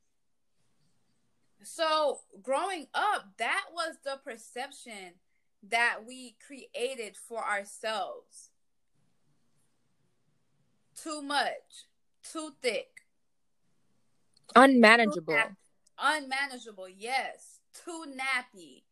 So, 1.65 2.19
growing 2.43 2.85
up, 2.93 3.33
that 3.37 3.65
was 3.73 3.95
the 4.03 4.19
perception 4.23 5.15
that 5.67 6.05
we 6.07 6.35
created 6.45 7.17
for 7.17 7.43
ourselves. 7.43 8.51
Too 10.95 11.23
much, 11.23 11.87
too 12.23 12.51
thick, 12.61 13.07
unmanageable. 14.55 15.33
Too 15.33 15.55
unmanageable, 15.99 16.87
yes. 16.87 17.59
Too 17.83 18.05
nappy. 18.15 18.83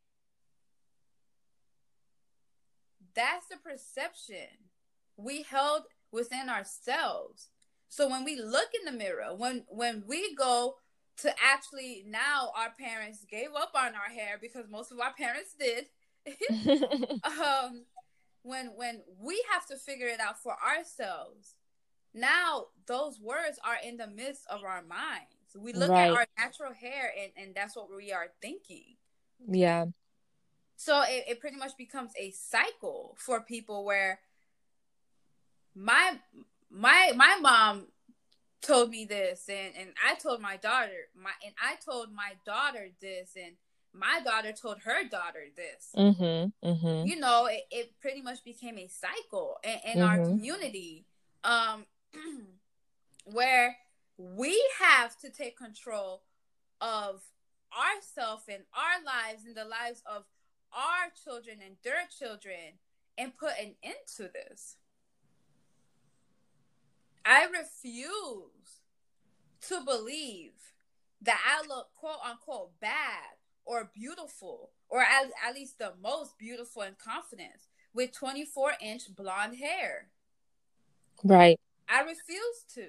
That's 3.16 3.48
the 3.48 3.58
perception 3.58 4.48
we 5.16 5.44
held 5.44 5.84
within 6.12 6.50
ourselves. 6.50 7.50
So 7.88 8.10
when 8.10 8.26
we 8.26 8.36
look 8.36 8.70
in 8.74 8.92
the 8.92 8.98
mirror, 8.98 9.36
when 9.38 9.66
when 9.70 10.04
we 10.08 10.34
go 10.36 10.78
to 11.22 11.34
actually 11.44 12.04
now 12.08 12.52
our 12.58 12.72
parents 12.80 13.26
gave 13.30 13.50
up 13.56 13.72
on 13.76 13.94
our 13.94 14.14
hair 14.14 14.38
because 14.42 14.66
most 14.70 14.92
of 14.92 15.00
our 15.00 15.14
parents 15.14 15.56
did. 15.58 15.86
um 17.24 17.86
when 18.44 18.72
when 18.76 19.02
we 19.20 19.44
have 19.52 19.66
to 19.68 19.78
figure 19.78 20.08
it 20.08 20.20
out 20.20 20.42
for 20.42 20.56
ourselves, 20.62 21.56
now 22.14 22.66
those 22.86 23.20
words 23.20 23.60
are 23.66 23.78
in 23.86 23.98
the 23.98 24.08
midst 24.08 24.46
of 24.50 24.64
our 24.64 24.84
minds. 24.84 25.56
We 25.58 25.74
look 25.74 25.90
right. 25.90 26.10
at 26.10 26.14
our 26.14 26.26
natural 26.38 26.74
hair 26.74 27.12
and, 27.22 27.32
and 27.38 27.56
that's 27.56 27.76
what 27.76 27.88
we 27.96 28.12
are 28.12 28.28
thinking. 28.42 28.96
Yeah. 29.48 29.86
So 30.76 31.02
it, 31.04 31.26
it 31.28 31.40
pretty 31.40 31.58
much 31.58 31.78
becomes 31.78 32.12
a 32.20 32.32
cycle 32.32 33.16
for 33.18 33.42
people 33.42 33.86
where 33.86 34.20
my 35.76 36.20
my 36.70 37.14
my 37.16 37.38
mom 37.40 37.88
told 38.64 38.90
me 38.90 39.06
this 39.06 39.50
and 39.50 39.74
and 39.78 39.90
I 40.08 40.16
told 40.16 40.42
my 40.42 40.58
daughter 40.58 41.10
my 41.16 41.32
and 41.46 41.54
I 41.62 41.76
told 41.84 42.14
my 42.14 42.34
daughter 42.46 42.88
this 43.02 43.32
and 43.36 43.56
my 43.94 44.22
daughter 44.24 44.52
told 44.52 44.80
her 44.80 45.08
daughter 45.08 45.46
this. 45.56 45.90
Mm-hmm, 45.96 46.68
mm-hmm. 46.68 47.08
You 47.08 47.20
know, 47.20 47.46
it, 47.46 47.64
it 47.70 47.94
pretty 48.02 48.22
much 48.22 48.44
became 48.44 48.78
a 48.78 48.88
cycle 48.88 49.58
in, 49.64 49.78
in 49.86 50.00
mm-hmm. 50.00 50.02
our 50.02 50.26
community, 50.26 51.06
um, 51.44 51.86
where 53.26 53.78
we 54.18 54.60
have 54.80 55.18
to 55.20 55.30
take 55.30 55.58
control 55.58 56.24
of 56.82 57.22
ourselves 57.74 58.44
and 58.48 58.64
our 58.74 59.04
lives 59.06 59.46
and 59.46 59.56
the 59.56 59.66
lives 59.66 60.02
of 60.06 60.24
our 60.74 61.12
children 61.24 61.58
and 61.64 61.76
their 61.84 62.08
children 62.18 62.80
and 63.18 63.38
put 63.38 63.52
an 63.62 63.76
end 63.84 63.96
to 64.18 64.24
this. 64.24 64.78
I 67.26 67.46
refuse 67.46 68.82
to 69.68 69.82
believe 69.86 70.52
that 71.22 71.40
I 71.46 71.66
look 71.68 71.88
quote 71.96 72.18
unquote 72.26 72.80
bad 72.80 73.38
or 73.66 73.90
beautiful, 73.94 74.72
or 74.90 75.02
at, 75.02 75.32
at 75.48 75.56
least 75.56 75.80
the 75.80 75.94
most 76.02 76.38
beautiful 76.38 76.82
in 76.82 76.96
confidence 77.04 77.68
with 77.94 78.12
24 78.12 78.74
inch 78.82 79.04
blonde 79.16 79.58
hair. 79.58 80.10
Right. 81.24 81.60
I 81.88 82.02
refuse 82.02 82.66
to. 82.76 82.88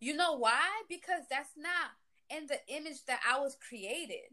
You 0.00 0.16
know 0.16 0.36
why? 0.36 0.82
Because 0.88 1.24
that's 1.30 1.50
not 1.56 1.92
in 2.30 2.46
the 2.46 2.58
image 2.68 3.04
that 3.06 3.20
I 3.30 3.40
was 3.40 3.56
created. 3.56 4.30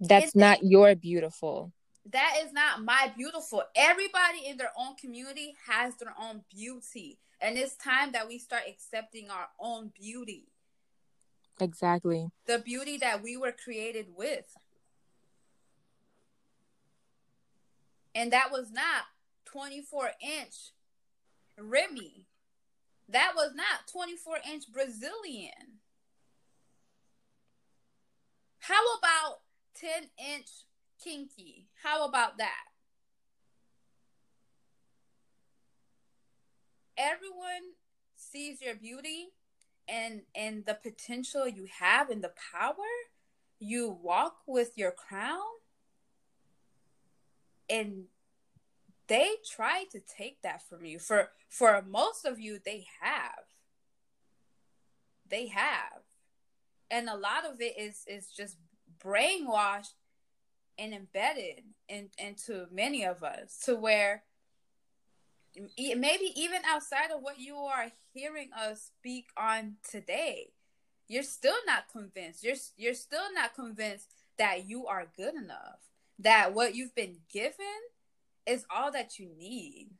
That's 0.00 0.26
it's, 0.26 0.34
not 0.34 0.64
your 0.64 0.94
beautiful 0.94 1.72
that 2.10 2.34
is 2.44 2.52
not 2.52 2.82
my 2.82 3.12
beautiful. 3.16 3.62
Everybody 3.74 4.46
in 4.46 4.56
their 4.56 4.72
own 4.78 4.96
community 4.96 5.54
has 5.68 5.94
their 5.96 6.14
own 6.20 6.42
beauty. 6.54 7.18
And 7.40 7.56
it's 7.56 7.74
time 7.76 8.12
that 8.12 8.28
we 8.28 8.38
start 8.38 8.62
accepting 8.68 9.30
our 9.30 9.48
own 9.60 9.92
beauty. 9.98 10.48
Exactly. 11.60 12.30
The 12.46 12.58
beauty 12.58 12.98
that 12.98 13.22
we 13.22 13.36
were 13.36 13.52
created 13.52 14.06
with. 14.16 14.46
And 18.14 18.32
that 18.32 18.50
was 18.50 18.70
not 18.70 19.04
24 19.46 20.10
inch 20.20 20.54
Remy. 21.58 22.26
That 23.08 23.32
was 23.34 23.52
not 23.54 23.88
24 23.92 24.38
inch 24.52 24.64
Brazilian. 24.72 25.80
How 28.60 28.80
about 28.98 29.40
10 29.74 30.08
inch 30.18 30.48
kinky. 31.02 31.68
How 31.82 32.04
about 32.06 32.38
that? 32.38 32.64
Everyone 36.96 37.74
sees 38.16 38.60
your 38.60 38.74
beauty 38.74 39.28
and 39.88 40.22
and 40.34 40.64
the 40.66 40.74
potential 40.74 41.48
you 41.48 41.66
have 41.80 42.10
and 42.10 42.22
the 42.22 42.32
power. 42.52 42.74
You 43.58 43.90
walk 44.02 44.38
with 44.46 44.76
your 44.76 44.90
crown 44.90 45.40
and 47.68 48.04
they 49.08 49.30
try 49.50 49.84
to 49.90 50.00
take 50.00 50.42
that 50.42 50.66
from 50.68 50.84
you. 50.84 50.98
For 50.98 51.30
for 51.48 51.82
most 51.86 52.24
of 52.24 52.38
you 52.38 52.58
they 52.64 52.86
have. 53.00 53.44
They 55.28 55.48
have. 55.48 56.02
And 56.90 57.08
a 57.08 57.16
lot 57.16 57.44
of 57.46 57.60
it 57.60 57.74
is 57.78 58.04
is 58.06 58.28
just 58.28 58.56
brainwashed 59.02 59.94
and 60.78 60.94
embedded 60.94 61.64
in, 61.88 62.08
into 62.18 62.66
many 62.72 63.04
of 63.04 63.22
us 63.22 63.58
to 63.64 63.76
where 63.76 64.22
maybe 65.76 66.32
even 66.34 66.62
outside 66.66 67.10
of 67.14 67.20
what 67.20 67.38
you 67.38 67.56
are 67.56 67.88
hearing 68.14 68.48
us 68.56 68.90
speak 68.98 69.26
on 69.36 69.74
today 69.88 70.52
you're 71.12 71.22
still 71.22 71.58
not 71.66 71.90
convinced. 71.92 72.42
You're 72.42 72.56
you're 72.78 72.94
still 72.94 73.34
not 73.34 73.54
convinced 73.54 74.08
that 74.38 74.66
you 74.66 74.86
are 74.86 75.12
good 75.14 75.34
enough 75.34 75.80
that 76.18 76.54
what 76.54 76.74
you've 76.74 76.94
been 76.94 77.16
given 77.30 77.82
is 78.46 78.64
all 78.74 78.90
that 78.92 79.18
you 79.18 79.28
need 79.36 79.90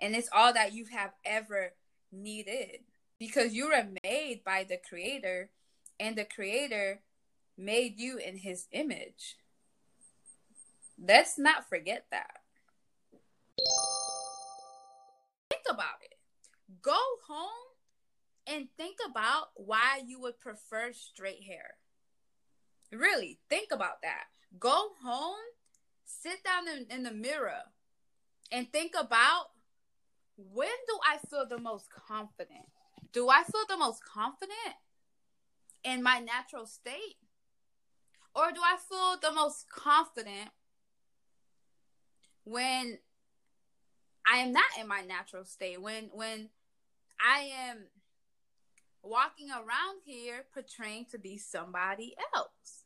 and 0.00 0.16
it's 0.16 0.28
all 0.32 0.52
that 0.52 0.72
you 0.72 0.86
have 0.86 1.12
ever 1.24 1.72
needed 2.10 2.80
because 3.18 3.54
you 3.54 3.68
were 3.68 3.86
made 4.02 4.42
by 4.44 4.64
the 4.64 4.78
creator 4.88 5.50
and 6.00 6.16
the 6.16 6.24
creator 6.24 7.00
made 7.56 8.00
you 8.00 8.18
in 8.18 8.38
his 8.38 8.66
image 8.72 9.36
Let's 10.98 11.38
not 11.38 11.68
forget 11.68 12.06
that. 12.10 12.30
Think 15.50 15.62
about 15.70 16.00
it. 16.02 16.14
Go 16.82 16.98
home 17.28 17.48
and 18.46 18.68
think 18.76 18.96
about 19.08 19.48
why 19.56 20.00
you 20.06 20.20
would 20.20 20.40
prefer 20.40 20.92
straight 20.92 21.42
hair. 21.42 21.74
Really, 22.92 23.38
think 23.48 23.68
about 23.72 24.02
that. 24.02 24.24
Go 24.58 24.90
home, 25.02 25.34
sit 26.04 26.42
down 26.44 26.68
in, 26.68 26.86
in 26.90 27.02
the 27.02 27.12
mirror, 27.12 27.62
and 28.52 28.72
think 28.72 28.94
about 28.98 29.46
when 30.36 30.68
do 30.86 30.98
I 31.04 31.18
feel 31.28 31.46
the 31.48 31.58
most 31.58 31.88
confident? 31.90 32.66
Do 33.12 33.28
I 33.28 33.42
feel 33.42 33.64
the 33.68 33.76
most 33.76 34.04
confident 34.04 34.76
in 35.84 36.02
my 36.02 36.20
natural 36.20 36.66
state? 36.66 37.16
Or 38.34 38.52
do 38.52 38.60
I 38.62 38.76
feel 38.88 39.16
the 39.20 39.34
most 39.34 39.66
confident 39.70 40.50
when 42.46 42.98
I 44.26 44.38
am 44.38 44.52
not 44.52 44.64
in 44.80 44.88
my 44.88 45.02
natural 45.02 45.44
state? 45.44 45.82
When 45.82 46.10
when 46.14 46.48
I 47.20 47.50
am 47.68 47.88
walking 49.02 49.50
around 49.50 50.00
here 50.04 50.44
portraying 50.54 51.06
to 51.10 51.18
be 51.18 51.38
somebody 51.38 52.14
else. 52.34 52.84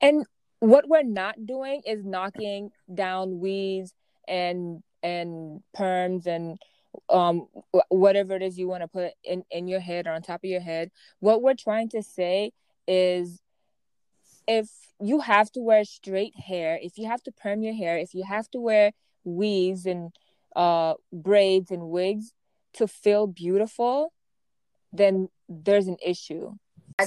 And 0.00 0.24
what 0.60 0.88
we're 0.88 1.02
not 1.02 1.46
doing 1.46 1.82
is 1.86 2.04
knocking 2.04 2.70
down 2.92 3.40
weaves 3.40 3.92
and 4.28 4.82
and 5.02 5.60
perms 5.76 6.26
and 6.26 6.58
um 7.08 7.48
whatever 7.88 8.36
it 8.36 8.42
is 8.42 8.56
you 8.56 8.68
want 8.68 8.82
to 8.82 8.88
put 8.88 9.12
in 9.24 9.42
in 9.50 9.66
your 9.66 9.80
head 9.80 10.06
or 10.06 10.12
on 10.12 10.22
top 10.22 10.44
of 10.44 10.50
your 10.50 10.60
head 10.60 10.90
what 11.18 11.42
we're 11.42 11.54
trying 11.54 11.88
to 11.88 12.02
say 12.02 12.52
is 12.86 13.41
if 14.46 14.68
you 15.00 15.20
have 15.20 15.50
to 15.52 15.60
wear 15.60 15.84
straight 15.84 16.34
hair 16.38 16.78
if 16.82 16.98
you 16.98 17.06
have 17.06 17.22
to 17.22 17.32
perm 17.32 17.62
your 17.62 17.74
hair 17.74 17.98
if 17.98 18.14
you 18.14 18.24
have 18.24 18.50
to 18.50 18.60
wear 18.60 18.92
weaves 19.24 19.86
and 19.86 20.12
uh 20.56 20.94
braids 21.12 21.70
and 21.70 21.88
wigs 21.88 22.32
to 22.72 22.86
feel 22.86 23.26
beautiful 23.26 24.12
then 24.92 25.28
there's 25.48 25.86
an 25.86 25.96
issue 26.04 26.54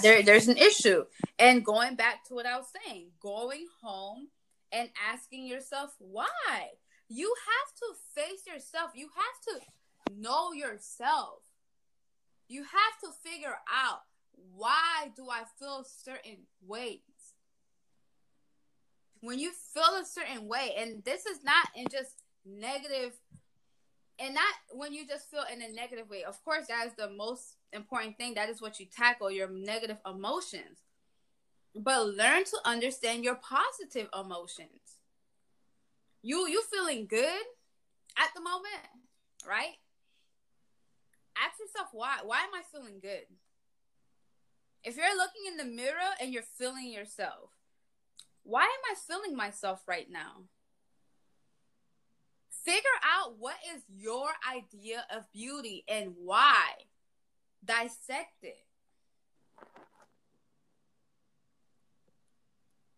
there, 0.01 0.23
there's 0.23 0.47
an 0.47 0.57
issue 0.57 1.03
and 1.39 1.63
going 1.63 1.95
back 1.95 2.25
to 2.25 2.33
what 2.33 2.45
i 2.45 2.57
was 2.57 2.67
saying 2.85 3.07
going 3.19 3.65
home 3.81 4.27
and 4.71 4.89
asking 5.11 5.45
yourself 5.45 5.95
why 5.99 6.69
you 7.07 7.33
have 7.45 7.75
to 7.79 8.21
face 8.21 8.45
yourself. 8.47 8.91
You 8.95 9.09
have 9.15 9.59
to 9.59 10.15
know 10.19 10.53
yourself. 10.53 11.41
You 12.47 12.63
have 12.63 12.99
to 13.03 13.09
figure 13.23 13.55
out 13.71 14.01
why 14.55 15.11
do 15.15 15.29
I 15.29 15.43
feel 15.59 15.85
certain 15.85 16.47
ways? 16.65 16.99
When 19.25 19.39
you 19.39 19.51
feel 19.73 19.99
a 20.01 20.05
certain 20.05 20.47
way, 20.47 20.75
and 20.77 21.03
this 21.03 21.25
is 21.25 21.43
not 21.43 21.67
in 21.75 21.87
just 21.91 22.23
negative, 22.45 23.13
and 24.19 24.33
not 24.33 24.53
when 24.71 24.93
you 24.93 25.05
just 25.07 25.29
feel 25.29 25.43
in 25.51 25.61
a 25.61 25.73
negative 25.73 26.09
way. 26.09 26.23
Of 26.23 26.43
course, 26.45 26.67
that 26.67 26.87
is 26.87 26.93
the 26.97 27.09
most 27.09 27.55
important 27.73 28.17
thing. 28.17 28.35
That 28.35 28.49
is 28.49 28.61
what 28.61 28.79
you 28.79 28.85
tackle 28.85 29.31
your 29.31 29.49
negative 29.49 29.97
emotions. 30.05 30.83
But 31.75 32.07
learn 32.07 32.45
to 32.45 32.57
understand 32.65 33.25
your 33.25 33.35
positive 33.35 34.07
emotions 34.17 34.95
you 36.25 36.47
you 36.47 36.63
feeling 36.63 37.05
good 37.05 37.45
at 38.17 38.29
the 38.35 38.41
moment, 38.41 38.89
right? 39.47 39.77
Ask 41.37 41.59
yourself 41.59 41.89
why. 41.93 42.17
Why 42.23 42.37
am 42.37 42.49
I 42.55 42.63
feeling 42.71 42.99
good? 42.99 43.27
If 44.83 44.97
you're 44.97 45.15
looking 45.15 45.43
in 45.47 45.57
the 45.57 45.75
mirror 45.75 46.17
and 46.19 46.33
you're 46.33 46.41
feeling 46.57 46.91
yourself, 46.91 47.51
why 48.45 48.63
am 48.63 48.69
I 48.91 48.95
feeling 49.07 49.35
myself 49.35 49.81
right 49.87 50.07
now? 50.09 50.43
Figure 52.63 52.81
out 53.03 53.35
what 53.37 53.57
is 53.75 53.83
your 53.93 54.29
idea 54.49 55.05
of 55.15 55.31
beauty 55.31 55.83
and 55.87 56.13
why. 56.23 56.71
Dissect 57.63 58.43
it. 58.43 58.57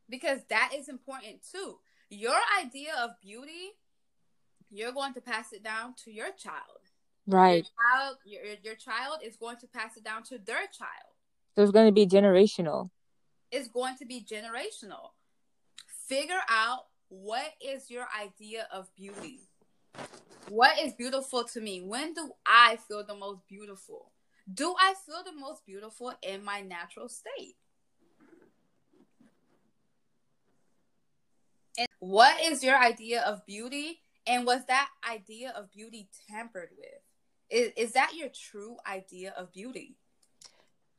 Because 0.09 0.39
that 0.49 0.71
is 0.73 0.87
important 0.87 1.39
too 1.51 1.79
your 2.09 2.37
idea 2.63 2.93
of 3.01 3.11
beauty, 3.21 3.73
you're 4.69 4.91
going 4.91 5.13
to 5.13 5.21
pass 5.21 5.53
it 5.53 5.63
down 5.63 5.93
to 6.05 6.11
your 6.11 6.31
child. 6.31 6.79
Right. 7.25 7.65
Your 7.65 7.99
child, 7.99 8.17
your, 8.25 8.41
your 8.63 8.75
child 8.75 9.19
is 9.23 9.35
going 9.35 9.57
to 9.57 9.67
pass 9.67 9.97
it 9.97 10.03
down 10.03 10.23
to 10.23 10.37
their 10.37 10.67
child. 10.67 11.13
So 11.55 11.63
it's 11.63 11.71
going 11.71 11.87
to 11.87 11.91
be 11.91 12.07
generational. 12.07 12.89
It's 13.51 13.67
going 13.67 13.97
to 13.97 14.05
be 14.05 14.21
generational. 14.21 15.11
Figure 16.07 16.39
out 16.49 16.85
what 17.09 17.53
is 17.59 17.91
your 17.91 18.07
idea 18.17 18.65
of 18.71 18.87
beauty. 18.95 19.41
What 20.49 20.79
is 20.79 20.93
beautiful 20.93 21.43
to 21.43 21.59
me? 21.59 21.81
When 21.81 22.13
do 22.13 22.31
I 22.45 22.77
feel 22.87 23.05
the 23.05 23.15
most 23.15 23.41
beautiful? 23.49 24.13
Do 24.51 24.73
I 24.79 24.93
feel 25.05 25.23
the 25.25 25.37
most 25.37 25.65
beautiful 25.65 26.13
in 26.21 26.45
my 26.45 26.61
natural 26.61 27.09
state? 27.09 27.55
And 31.77 31.87
what 31.99 32.41
is 32.41 32.63
your 32.63 32.77
idea 32.77 33.21
of 33.23 33.45
beauty? 33.45 33.99
And 34.25 34.45
was 34.45 34.61
that 34.67 34.89
idea 35.09 35.53
of 35.57 35.71
beauty 35.71 36.07
tampered 36.29 36.69
with? 36.77 37.01
Is, 37.49 37.71
is 37.75 37.91
that 37.93 38.13
your 38.15 38.29
true 38.29 38.77
idea 38.89 39.33
of 39.37 39.51
beauty? 39.51 39.97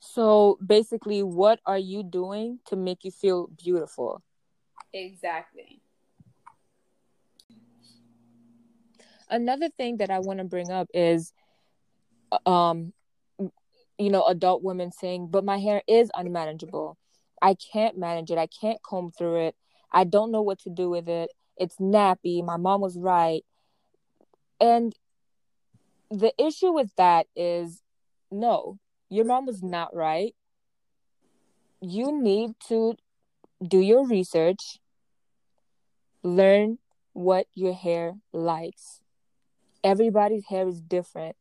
So 0.00 0.58
basically, 0.64 1.22
what 1.22 1.60
are 1.64 1.78
you 1.78 2.02
doing 2.02 2.60
to 2.66 2.76
make 2.76 3.04
you 3.04 3.10
feel 3.10 3.48
beautiful? 3.48 4.22
Exactly. 4.92 5.80
Another 9.30 9.68
thing 9.68 9.98
that 9.98 10.10
I 10.10 10.20
want 10.20 10.38
to 10.38 10.44
bring 10.44 10.70
up 10.70 10.88
is 10.94 11.32
um 12.46 12.92
you 13.98 14.10
know 14.10 14.24
adult 14.26 14.62
women 14.62 14.92
saying 14.92 15.28
but 15.30 15.44
my 15.44 15.58
hair 15.58 15.80
is 15.88 16.10
unmanageable 16.14 16.98
i 17.40 17.54
can't 17.72 17.96
manage 17.96 18.30
it 18.30 18.36
i 18.36 18.46
can't 18.46 18.82
comb 18.82 19.10
through 19.10 19.46
it 19.46 19.56
I 19.90 20.04
don't 20.04 20.30
know 20.30 20.42
what 20.42 20.58
to 20.60 20.70
do 20.70 20.90
with 20.90 21.08
it. 21.08 21.30
It's 21.56 21.76
nappy. 21.76 22.44
My 22.44 22.56
mom 22.56 22.80
was 22.80 22.98
right. 22.98 23.44
And 24.60 24.94
the 26.10 26.32
issue 26.38 26.72
with 26.72 26.90
that 26.96 27.26
is 27.34 27.82
no, 28.30 28.78
your 29.08 29.24
mom 29.24 29.46
was 29.46 29.62
not 29.62 29.94
right. 29.94 30.34
You 31.80 32.20
need 32.20 32.52
to 32.68 32.96
do 33.66 33.80
your 33.80 34.06
research, 34.06 34.78
learn 36.22 36.78
what 37.12 37.46
your 37.54 37.74
hair 37.74 38.14
likes. 38.32 39.00
Everybody's 39.82 40.46
hair 40.46 40.68
is 40.68 40.80
different. 40.80 41.36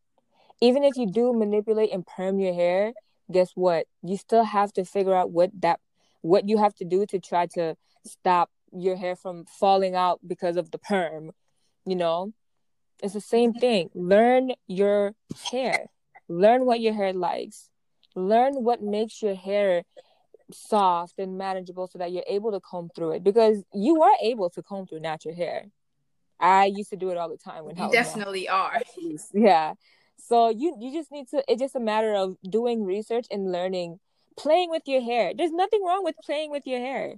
Even 0.61 0.83
if 0.83 0.95
you 0.95 1.07
do 1.11 1.33
manipulate 1.33 1.91
and 1.91 2.05
perm 2.05 2.39
your 2.39 2.53
hair, 2.53 2.93
guess 3.31 3.51
what? 3.55 3.85
You 4.01 4.17
still 4.17 4.43
have 4.43 4.73
to 4.73 4.85
figure 4.85 5.13
out 5.13 5.31
what 5.31 5.51
that 5.61 5.79
what 6.21 6.49
you 6.49 6.57
have 6.57 6.75
to 6.75 6.85
do 6.85 7.05
to 7.05 7.19
try 7.19 7.45
to 7.45 7.75
stop 8.03 8.49
your 8.71 8.95
hair 8.95 9.15
from 9.15 9.45
falling 9.45 9.95
out 9.95 10.19
because 10.27 10.57
of 10.57 10.71
the 10.71 10.77
perm 10.77 11.31
you 11.85 11.95
know 11.95 12.33
it's 13.01 13.13
the 13.13 13.21
same 13.21 13.53
thing 13.53 13.89
learn 13.93 14.51
your 14.67 15.13
hair 15.51 15.85
learn 16.27 16.65
what 16.65 16.81
your 16.81 16.93
hair 16.93 17.13
likes 17.13 17.69
learn 18.15 18.53
what 18.55 18.81
makes 18.81 19.21
your 19.21 19.35
hair 19.35 19.83
soft 20.51 21.19
and 21.19 21.37
manageable 21.37 21.87
so 21.87 21.99
that 21.99 22.11
you're 22.11 22.23
able 22.27 22.51
to 22.51 22.59
comb 22.59 22.89
through 22.95 23.11
it 23.11 23.23
because 23.23 23.63
you 23.73 24.01
are 24.01 24.13
able 24.21 24.49
to 24.51 24.63
comb 24.63 24.87
through 24.87 24.99
natural 24.99 25.35
hair. 25.35 25.65
I 26.39 26.65
used 26.65 26.89
to 26.91 26.95
do 26.95 27.09
it 27.09 27.17
all 27.17 27.29
the 27.29 27.37
time 27.37 27.65
when 27.65 27.75
you 27.77 27.91
definitely 27.91 28.47
are. 28.47 28.81
Yeah. 29.33 29.73
So 30.17 30.49
you 30.49 30.75
you 30.79 30.93
just 30.93 31.11
need 31.11 31.27
to 31.29 31.43
it's 31.47 31.61
just 31.61 31.75
a 31.75 31.79
matter 31.79 32.13
of 32.13 32.37
doing 32.47 32.83
research 32.83 33.27
and 33.31 33.51
learning. 33.51 33.99
Playing 34.37 34.69
with 34.69 34.83
your 34.85 35.01
hair. 35.01 35.33
There's 35.35 35.51
nothing 35.51 35.83
wrong 35.83 36.03
with 36.03 36.15
playing 36.23 36.51
with 36.51 36.63
your 36.67 36.79
hair. 36.79 37.15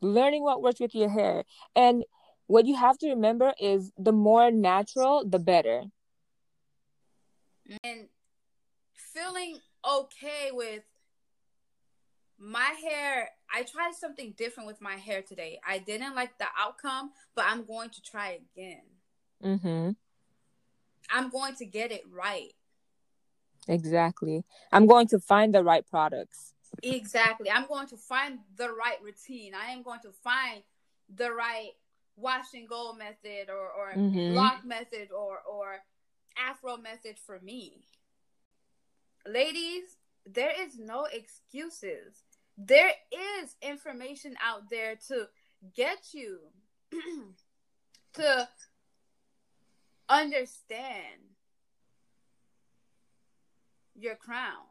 Learning 0.00 0.42
what 0.42 0.62
works 0.62 0.80
with 0.80 0.94
your 0.94 1.08
hair. 1.08 1.44
And 1.76 2.04
what 2.48 2.66
you 2.66 2.74
have 2.74 2.98
to 2.98 3.10
remember 3.10 3.52
is 3.60 3.92
the 3.96 4.12
more 4.12 4.50
natural, 4.50 5.24
the 5.24 5.38
better. 5.38 5.84
And 7.84 8.08
feeling 8.94 9.58
okay 9.88 10.50
with 10.50 10.82
my 12.40 12.74
hair, 12.82 13.28
I 13.54 13.62
tried 13.62 13.94
something 13.94 14.34
different 14.36 14.66
with 14.66 14.80
my 14.80 14.96
hair 14.96 15.20
today. 15.22 15.60
I 15.66 15.78
didn't 15.78 16.14
like 16.14 16.38
the 16.38 16.46
outcome, 16.58 17.10
but 17.34 17.44
I'm 17.46 17.64
going 17.64 17.90
to 17.90 18.02
try 18.02 18.38
again. 18.54 18.82
mm-hmm. 19.44 19.90
I'm 21.10 21.28
going 21.28 21.54
to 21.56 21.66
get 21.66 21.92
it 21.92 22.04
right. 22.10 22.52
Exactly. 23.68 24.44
I'm 24.72 24.86
going 24.86 25.06
to 25.08 25.18
find 25.18 25.54
the 25.54 25.62
right 25.62 25.86
products. 25.86 26.54
Exactly. 26.82 27.50
I'm 27.50 27.66
going 27.66 27.88
to 27.88 27.96
find 27.96 28.38
the 28.56 28.70
right 28.70 29.02
routine. 29.02 29.52
I 29.54 29.72
am 29.72 29.82
going 29.82 30.00
to 30.00 30.12
find 30.24 30.62
the 31.14 31.32
right 31.32 31.70
wash 32.16 32.54
and 32.54 32.68
go 32.68 32.92
method 32.92 33.50
or, 33.50 33.68
or 33.70 33.92
mm-hmm. 33.94 34.34
lock 34.34 34.64
method 34.64 35.08
or, 35.14 35.38
or 35.50 35.80
afro 36.38 36.76
method 36.76 37.16
for 37.18 37.40
me. 37.40 37.82
Ladies, 39.26 39.96
there 40.26 40.52
is 40.58 40.78
no 40.78 41.06
excuses. 41.12 42.22
There 42.66 42.92
is 43.10 43.56
information 43.62 44.34
out 44.44 44.68
there 44.70 44.96
to 45.08 45.28
get 45.74 46.12
you 46.12 46.40
to 48.14 48.48
understand 50.10 51.20
your 53.94 54.14
crown. 54.16 54.66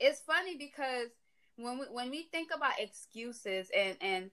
It's 0.00 0.20
funny 0.20 0.56
because 0.56 1.10
when 1.56 1.78
we 1.78 1.84
when 1.86 2.10
we 2.10 2.24
think 2.32 2.50
about 2.52 2.80
excuses 2.80 3.70
and 3.76 3.96
and 4.00 4.30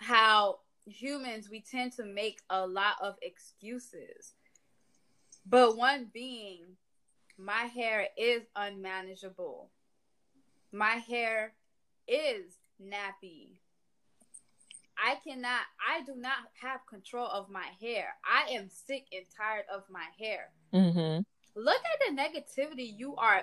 how 0.00 0.58
humans 0.86 1.48
we 1.48 1.60
tend 1.60 1.92
to 1.92 2.04
make 2.04 2.40
a 2.50 2.66
lot 2.66 2.96
of 3.00 3.14
excuses. 3.22 4.32
But 5.46 5.76
one 5.76 6.10
being 6.12 6.76
my 7.38 7.66
hair 7.66 8.08
is 8.16 8.42
unmanageable 8.56 9.70
my 10.72 10.94
hair 11.08 11.52
is 12.08 12.56
nappy. 12.82 13.58
I 14.96 15.16
cannot 15.26 15.60
i 15.88 16.02
do 16.04 16.14
not 16.16 16.36
have 16.60 16.80
control 16.88 17.26
of 17.26 17.50
my 17.50 17.66
hair. 17.80 18.14
I 18.24 18.52
am 18.52 18.68
sick 18.68 19.06
and 19.12 19.24
tired 19.36 19.64
of 19.72 19.82
my 19.90 20.06
hair. 20.18 20.50
Mm-hmm. 20.72 21.22
look 21.60 21.76
at 21.76 22.16
the 22.16 22.22
negativity 22.22 22.92
you 22.96 23.14
are 23.16 23.42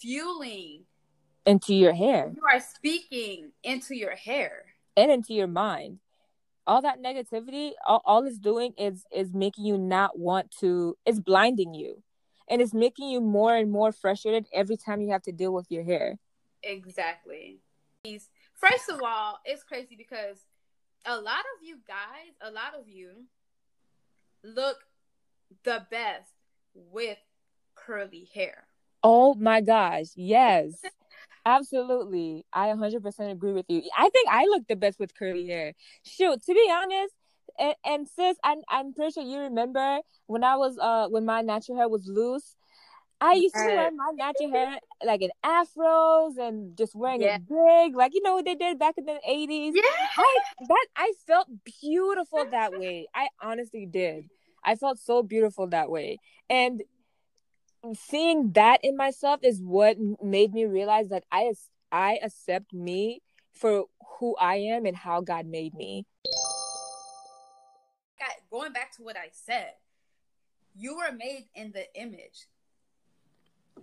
fueling. 0.00 0.84
Into 1.46 1.74
your 1.74 1.92
hair. 1.92 2.32
You 2.34 2.42
are 2.50 2.60
speaking 2.60 3.52
into 3.62 3.94
your 3.94 4.16
hair. 4.16 4.64
And 4.96 5.10
into 5.10 5.34
your 5.34 5.46
mind. 5.46 5.98
All 6.66 6.80
that 6.80 7.02
negativity 7.02 7.72
all, 7.86 8.00
all 8.04 8.24
it's 8.24 8.38
doing 8.38 8.72
is 8.78 9.04
is 9.12 9.34
making 9.34 9.66
you 9.66 9.76
not 9.78 10.18
want 10.18 10.50
to 10.60 10.96
it's 11.06 11.20
blinding 11.20 11.74
you. 11.74 12.02
And 12.48 12.60
it's 12.60 12.74
making 12.74 13.08
you 13.08 13.20
more 13.20 13.54
and 13.56 13.70
more 13.70 13.92
frustrated 13.92 14.46
every 14.52 14.76
time 14.76 15.00
you 15.00 15.10
have 15.12 15.22
to 15.22 15.32
deal 15.32 15.52
with 15.52 15.70
your 15.70 15.82
hair 15.82 16.18
exactly 16.64 17.58
first 18.54 18.88
of 18.90 19.00
all 19.02 19.38
it's 19.44 19.62
crazy 19.62 19.96
because 19.96 20.38
a 21.06 21.16
lot 21.16 21.40
of 21.40 21.62
you 21.66 21.78
guys 21.86 22.34
a 22.42 22.50
lot 22.50 22.74
of 22.78 22.88
you 22.88 23.10
look 24.42 24.78
the 25.64 25.86
best 25.90 26.30
with 26.74 27.18
curly 27.74 28.28
hair 28.34 28.66
oh 29.02 29.34
my 29.34 29.60
gosh 29.60 30.08
yes 30.16 30.82
Absolutely. 31.46 32.46
I 32.52 32.68
100% 32.68 33.30
agree 33.30 33.52
with 33.52 33.66
you. 33.68 33.82
I 33.96 34.08
think 34.08 34.28
I 34.30 34.44
look 34.44 34.66
the 34.66 34.76
best 34.76 34.98
with 34.98 35.14
curly 35.14 35.46
hair. 35.46 35.74
Shoot, 36.02 36.42
to 36.42 36.54
be 36.54 36.72
honest, 36.72 37.14
and, 37.58 37.74
and 37.84 38.08
sis, 38.08 38.36
I'm, 38.42 38.58
I'm 38.68 38.94
pretty 38.94 39.12
sure 39.12 39.22
you 39.22 39.38
remember 39.38 39.98
when 40.26 40.42
I 40.42 40.56
was, 40.56 40.78
uh, 40.78 41.08
when 41.08 41.26
my 41.26 41.42
natural 41.42 41.76
hair 41.76 41.88
was 41.88 42.06
loose. 42.06 42.56
I 43.20 43.34
used 43.34 43.54
to 43.54 43.66
wear 43.66 43.90
my 43.92 44.12
natural 44.14 44.50
hair 44.50 44.78
like 45.04 45.22
in 45.22 45.30
afros 45.44 46.36
and 46.38 46.76
just 46.76 46.94
wearing 46.94 47.22
yeah. 47.22 47.36
it 47.36 47.48
big, 47.48 47.96
like 47.96 48.12
you 48.14 48.22
know 48.22 48.34
what 48.34 48.44
they 48.44 48.54
did 48.54 48.78
back 48.78 48.96
in 48.98 49.06
the 49.06 49.18
eighties. 49.26 49.74
Yeah, 49.74 49.82
I, 50.16 50.38
that 50.68 50.86
I 50.96 51.12
felt 51.26 51.48
beautiful 51.80 52.44
that 52.50 52.72
way. 52.78 53.06
I 53.14 53.28
honestly 53.40 53.86
did. 53.86 54.28
I 54.64 54.76
felt 54.76 54.98
so 54.98 55.22
beautiful 55.22 55.66
that 55.68 55.90
way, 55.90 56.18
and 56.50 56.82
seeing 57.94 58.52
that 58.52 58.80
in 58.82 58.96
myself 58.96 59.40
is 59.42 59.60
what 59.60 59.96
made 60.22 60.52
me 60.52 60.64
realize 60.64 61.08
that 61.08 61.24
I 61.30 61.52
I 61.92 62.18
accept 62.22 62.72
me 62.72 63.22
for 63.52 63.84
who 64.18 64.36
I 64.36 64.56
am 64.56 64.86
and 64.86 64.96
how 64.96 65.20
God 65.20 65.46
made 65.46 65.74
me. 65.74 66.06
Going 68.50 68.72
back 68.72 68.92
to 68.98 69.02
what 69.02 69.16
I 69.16 69.30
said, 69.32 69.72
you 70.76 70.96
were 70.96 71.10
made 71.10 71.46
in 71.56 71.72
the 71.72 71.92
image, 72.00 72.46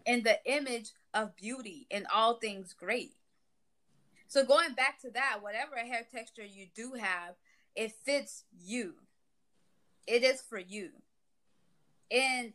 in 0.05 0.23
the 0.23 0.39
image 0.45 0.91
of 1.13 1.35
beauty 1.35 1.87
and 1.91 2.05
all 2.13 2.35
things 2.35 2.73
great. 2.73 3.13
So 4.27 4.45
going 4.45 4.73
back 4.73 5.01
to 5.01 5.11
that, 5.11 5.39
whatever 5.41 5.75
hair 5.75 6.05
texture 6.13 6.45
you 6.45 6.67
do 6.73 6.93
have, 6.93 7.35
it 7.75 7.91
fits 8.03 8.45
you. 8.63 8.95
It 10.07 10.23
is 10.23 10.41
for 10.41 10.57
you. 10.57 10.89
And 12.09 12.53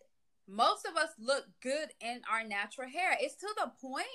most 0.49 0.87
of 0.87 0.97
us 0.97 1.11
look 1.19 1.45
good 1.63 1.91
in 2.01 2.23
our 2.31 2.47
natural 2.47 2.89
hair. 2.89 3.17
It's 3.21 3.37
to 3.37 3.49
the 3.57 3.73
point 3.81 4.07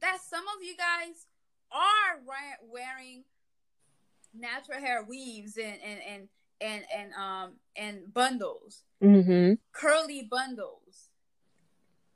that 0.00 0.18
some 0.28 0.44
of 0.56 0.62
you 0.62 0.76
guys 0.76 1.26
are 1.70 2.20
wearing 2.70 3.24
natural 4.34 4.80
hair 4.80 5.04
weaves 5.08 5.56
and 5.56 5.78
and 5.84 6.00
and 6.06 6.28
and, 6.60 6.84
and 6.94 7.12
um 7.14 7.52
and 7.76 8.12
bundles, 8.12 8.82
mm-hmm. 9.02 9.54
curly 9.72 10.28
bundles, 10.30 11.08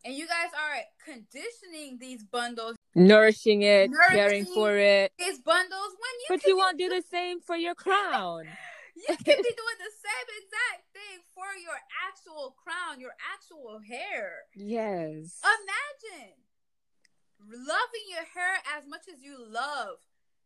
and 0.06 0.14
you 0.14 0.26
guys 0.26 0.50
are 0.54 0.78
conditioning 1.04 1.98
these 1.98 2.22
bundles, 2.22 2.76
nourishing 2.94 3.62
it, 3.62 3.90
nourishing 3.90 4.16
caring 4.16 4.44
for 4.44 4.76
it. 4.76 5.12
These 5.18 5.40
bundles 5.40 5.92
when 5.98 6.14
you 6.20 6.26
but 6.28 6.46
you 6.46 6.56
won't 6.56 6.78
do 6.78 6.88
the 6.88 7.02
same 7.10 7.40
for 7.40 7.56
your 7.56 7.74
crown. 7.74 8.44
you 8.96 9.16
can 9.16 9.16
be 9.18 9.34
doing 9.34 9.78
the 9.82 9.94
same 9.98 10.28
exact 10.38 10.86
thing 10.94 11.18
for 11.34 11.50
your 11.60 11.76
actual 12.08 12.54
crown, 12.62 13.00
your 13.00 13.14
actual 13.34 13.80
hair. 13.80 14.46
Yes. 14.54 15.40
Imagine 15.42 16.34
loving 17.50 18.06
your 18.08 18.24
hair 18.32 18.62
as 18.78 18.86
much 18.86 19.02
as 19.12 19.20
you 19.20 19.36
love 19.50 19.98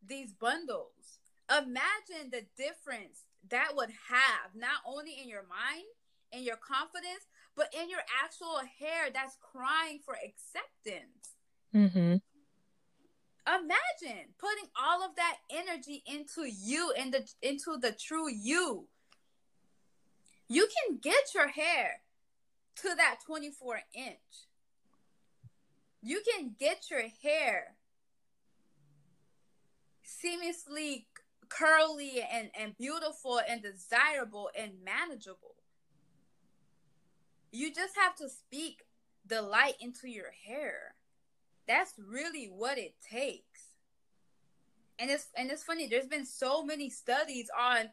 these 0.04 0.32
bundles. 0.32 1.20
Imagine 1.50 2.30
the 2.30 2.46
difference 2.56 3.24
that 3.50 3.72
would 3.74 3.90
have 4.08 4.54
not 4.54 4.80
only 4.86 5.18
in 5.20 5.28
your 5.28 5.44
mind 5.48 5.84
and 6.32 6.44
your 6.44 6.56
confidence, 6.56 7.26
but 7.56 7.72
in 7.78 7.90
your 7.90 8.00
actual 8.22 8.60
hair 8.78 9.10
that's 9.12 9.36
crying 9.40 10.00
for 10.04 10.14
acceptance. 10.14 11.36
Mm-hmm. 11.74 12.16
Imagine 13.46 14.26
putting 14.38 14.68
all 14.80 15.04
of 15.04 15.16
that 15.16 15.38
energy 15.50 16.02
into 16.06 16.44
you 16.44 16.92
and 16.98 17.12
the 17.12 17.28
into 17.42 17.78
the 17.80 17.92
true 17.92 18.30
you. 18.30 18.86
You 20.48 20.68
can 20.86 20.98
get 21.00 21.34
your 21.34 21.48
hair 21.48 22.02
to 22.76 22.94
that 22.96 23.18
24 23.26 23.80
inch. 23.94 24.16
You 26.02 26.22
can 26.28 26.54
get 26.58 26.90
your 26.90 27.04
hair 27.22 27.76
seamlessly 30.04 31.04
curly 31.48 32.22
and, 32.32 32.50
and 32.58 32.76
beautiful 32.76 33.40
and 33.48 33.62
desirable 33.62 34.50
and 34.58 34.72
manageable 34.84 35.56
you 37.50 37.72
just 37.72 37.96
have 37.96 38.14
to 38.16 38.28
speak 38.28 38.82
the 39.26 39.42
light 39.42 39.74
into 39.80 40.08
your 40.08 40.30
hair 40.46 40.94
that's 41.70 41.94
really 42.04 42.46
what 42.46 42.78
it 42.78 42.94
takes. 43.08 43.76
And 44.98 45.08
it's 45.08 45.28
and 45.36 45.50
it's 45.50 45.62
funny, 45.62 45.86
there's 45.86 46.08
been 46.08 46.26
so 46.26 46.64
many 46.64 46.90
studies 46.90 47.48
on 47.58 47.90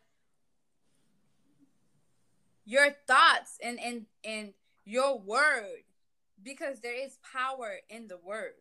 your 2.66 2.90
thoughts 3.08 3.58
and 3.64 3.80
and 3.80 4.06
and 4.26 4.54
your 4.84 5.20
word 5.20 5.84
because 6.44 6.80
there 6.82 7.00
is 7.00 7.20
power 7.34 7.76
in 7.88 8.08
the 8.08 8.18
word. 8.18 8.54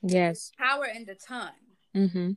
Yes. 0.00 0.52
Power 0.56 0.86
in 0.86 1.04
the 1.06 1.16
tongue. 1.16 1.50
Mm-hmm. 1.94 2.30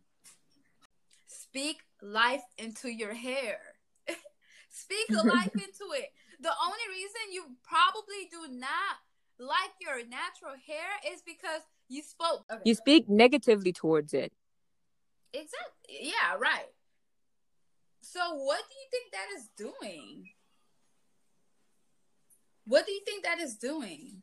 Speak 1.28 1.82
life 2.02 2.44
into 2.58 2.90
your 2.90 3.14
hair. 3.14 3.60
Speak 4.72 5.10
life 5.24 5.54
into 5.54 5.94
it. 5.94 6.12
The 6.40 6.52
only 6.64 6.86
reason 6.90 7.34
you 7.34 7.44
probably 7.64 8.30
do 8.32 8.54
not 8.54 8.98
like 9.40 9.72
your 9.82 9.98
natural 10.08 10.56
hair 10.68 11.14
is 11.14 11.22
because 11.26 11.62
you 11.88 12.02
spoke. 12.02 12.46
Okay. 12.52 12.62
You 12.66 12.76
speak 12.76 13.10
negatively 13.10 13.74
towards 13.74 14.14
it. 14.14 14.32
Exactly. 15.34 16.00
Yeah. 16.02 16.38
Right. 16.40 16.68
So, 18.02 18.34
what 18.36 18.62
do 18.68 18.76
you 18.76 18.88
think 18.92 19.12
that 19.12 19.28
is 19.38 19.50
doing? 19.58 20.30
What 22.66 22.86
do 22.86 22.92
you 22.92 23.02
think 23.06 23.24
that 23.24 23.40
is 23.40 23.56
doing? 23.56 24.22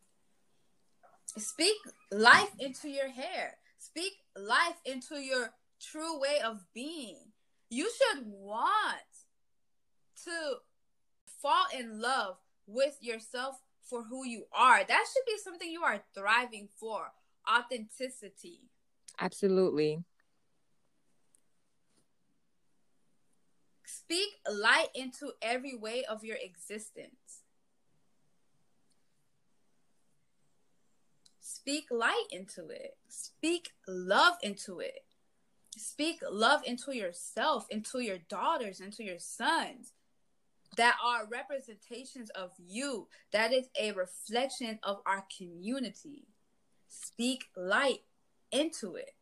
Speak 1.36 1.76
life 2.10 2.50
into 2.58 2.88
your 2.88 3.08
hair. 3.08 3.58
Speak 3.78 4.12
life 4.36 4.80
into 4.84 5.16
your 5.16 5.50
true 5.80 6.18
way 6.18 6.38
of 6.44 6.64
being. 6.72 7.18
You 7.68 7.90
should 7.90 8.24
want 8.26 8.96
to 10.24 10.56
fall 11.40 11.66
in 11.76 12.00
love 12.00 12.36
with 12.66 12.98
yourself 13.00 13.60
for 13.82 14.02
who 14.04 14.26
you 14.26 14.44
are. 14.52 14.78
That 14.84 15.04
should 15.12 15.24
be 15.26 15.38
something 15.42 15.70
you 15.70 15.82
are 15.82 16.02
thriving 16.14 16.68
for 16.78 17.12
authenticity. 17.48 18.62
Absolutely. 19.20 20.04
Speak 23.84 24.28
light 24.50 24.88
into 24.94 25.32
every 25.40 25.74
way 25.76 26.04
of 26.04 26.24
your 26.24 26.36
existence. 26.42 27.42
Speak 31.40 31.86
light 31.90 32.26
into 32.30 32.68
it. 32.68 32.96
Speak 33.08 33.70
love 33.88 34.34
into 34.42 34.80
it. 34.80 35.04
Speak 35.76 36.20
love 36.30 36.62
into 36.64 36.96
yourself, 36.96 37.66
into 37.70 38.00
your 38.00 38.18
daughters, 38.18 38.80
into 38.80 39.02
your 39.02 39.18
sons 39.18 39.92
that 40.76 40.96
are 41.04 41.26
representations 41.26 42.30
of 42.30 42.52
you. 42.58 43.08
That 43.32 43.52
is 43.52 43.68
a 43.80 43.92
reflection 43.92 44.78
of 44.82 44.98
our 45.06 45.24
community. 45.36 46.28
Speak 46.88 47.44
light 47.56 48.00
into 48.52 48.94
it. 48.94 49.12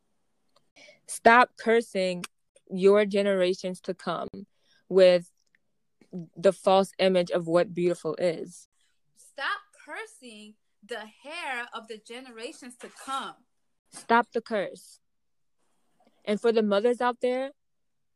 Stop 1.06 1.50
cursing 1.56 2.24
your 2.70 3.04
generations 3.04 3.80
to 3.82 3.94
come 3.94 4.28
with 4.88 5.30
the 6.36 6.52
false 6.52 6.92
image 6.98 7.30
of 7.30 7.46
what 7.46 7.74
beautiful 7.74 8.14
is. 8.16 8.68
Stop 9.16 9.60
cursing 9.84 10.54
the 10.86 11.00
hair 11.22 11.66
of 11.74 11.88
the 11.88 11.98
generations 11.98 12.76
to 12.76 12.90
come. 13.04 13.34
Stop 13.92 14.28
the 14.32 14.40
curse. 14.40 15.00
And 16.24 16.40
for 16.40 16.52
the 16.52 16.62
mothers 16.62 17.00
out 17.00 17.20
there, 17.20 17.50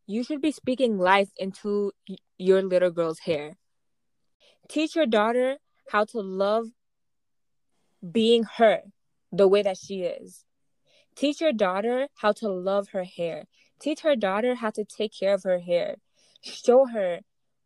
you 0.08 0.24
should 0.24 0.40
be 0.40 0.50
speaking 0.50 0.96
life 0.96 1.28
into 1.36 1.92
your 2.38 2.62
little 2.62 2.90
girl's 2.90 3.20
hair. 3.20 3.58
Teach 4.66 4.96
your 4.96 5.04
daughter 5.06 5.58
how 5.90 6.04
to 6.06 6.20
love 6.20 6.68
being 8.10 8.44
her 8.56 8.80
the 9.30 9.46
way 9.46 9.62
that 9.62 9.76
she 9.76 10.00
is. 10.00 10.46
Teach 11.14 11.42
your 11.42 11.52
daughter 11.52 12.08
how 12.14 12.32
to 12.32 12.48
love 12.48 12.88
her 12.92 13.04
hair. 13.04 13.44
Teach 13.80 14.00
her 14.00 14.16
daughter 14.16 14.54
how 14.54 14.70
to 14.70 14.84
take 14.84 15.12
care 15.12 15.34
of 15.34 15.42
her 15.42 15.58
hair. 15.58 15.96
Show 16.40 16.86
her 16.86 17.20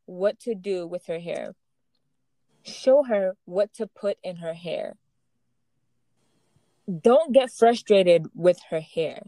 what 0.07 0.40
to 0.40 0.57
do 0.57 0.85
with 0.85 1.07
her 1.07 1.20
hair. 1.20 1.55
Show 2.64 3.05
her 3.05 3.37
what 3.44 3.72
to 3.74 3.87
put 3.87 4.18
in 4.24 4.37
her 4.37 4.55
hair. 4.55 4.96
Don't 6.90 7.33
get 7.33 7.52
frustrated 7.52 8.26
with 8.35 8.59
her 8.70 8.81
hair. 8.81 9.22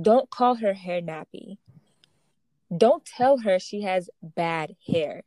Don't 0.00 0.28
call 0.28 0.56
her 0.56 0.74
hair 0.74 1.00
nappy. 1.00 1.58
Don't 2.76 3.04
tell 3.04 3.38
her 3.38 3.58
she 3.58 3.82
has 3.82 4.10
bad 4.22 4.76
hair. 4.86 5.22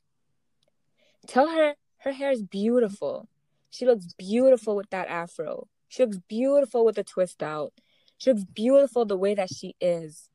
Tell 1.27 1.49
her 1.49 1.75
her 1.99 2.11
hair 2.11 2.31
is 2.31 2.43
beautiful. 2.43 3.27
She 3.69 3.85
looks 3.85 4.13
beautiful 4.17 4.75
with 4.75 4.89
that 4.89 5.07
afro. 5.07 5.67
She 5.87 6.03
looks 6.03 6.17
beautiful 6.27 6.85
with 6.85 6.95
the 6.95 7.03
twist 7.03 7.41
out. 7.43 7.73
She 8.17 8.31
looks 8.31 8.45
beautiful 8.45 9.05
the 9.05 9.17
way 9.17 9.33
that 9.35 9.49
she 9.53 9.75
is. 9.79 10.29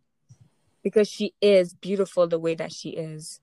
Because 0.82 1.08
she 1.08 1.34
is 1.40 1.74
beautiful 1.74 2.26
the 2.26 2.38
way 2.38 2.54
that 2.54 2.72
she 2.72 2.90
is. 2.90 3.40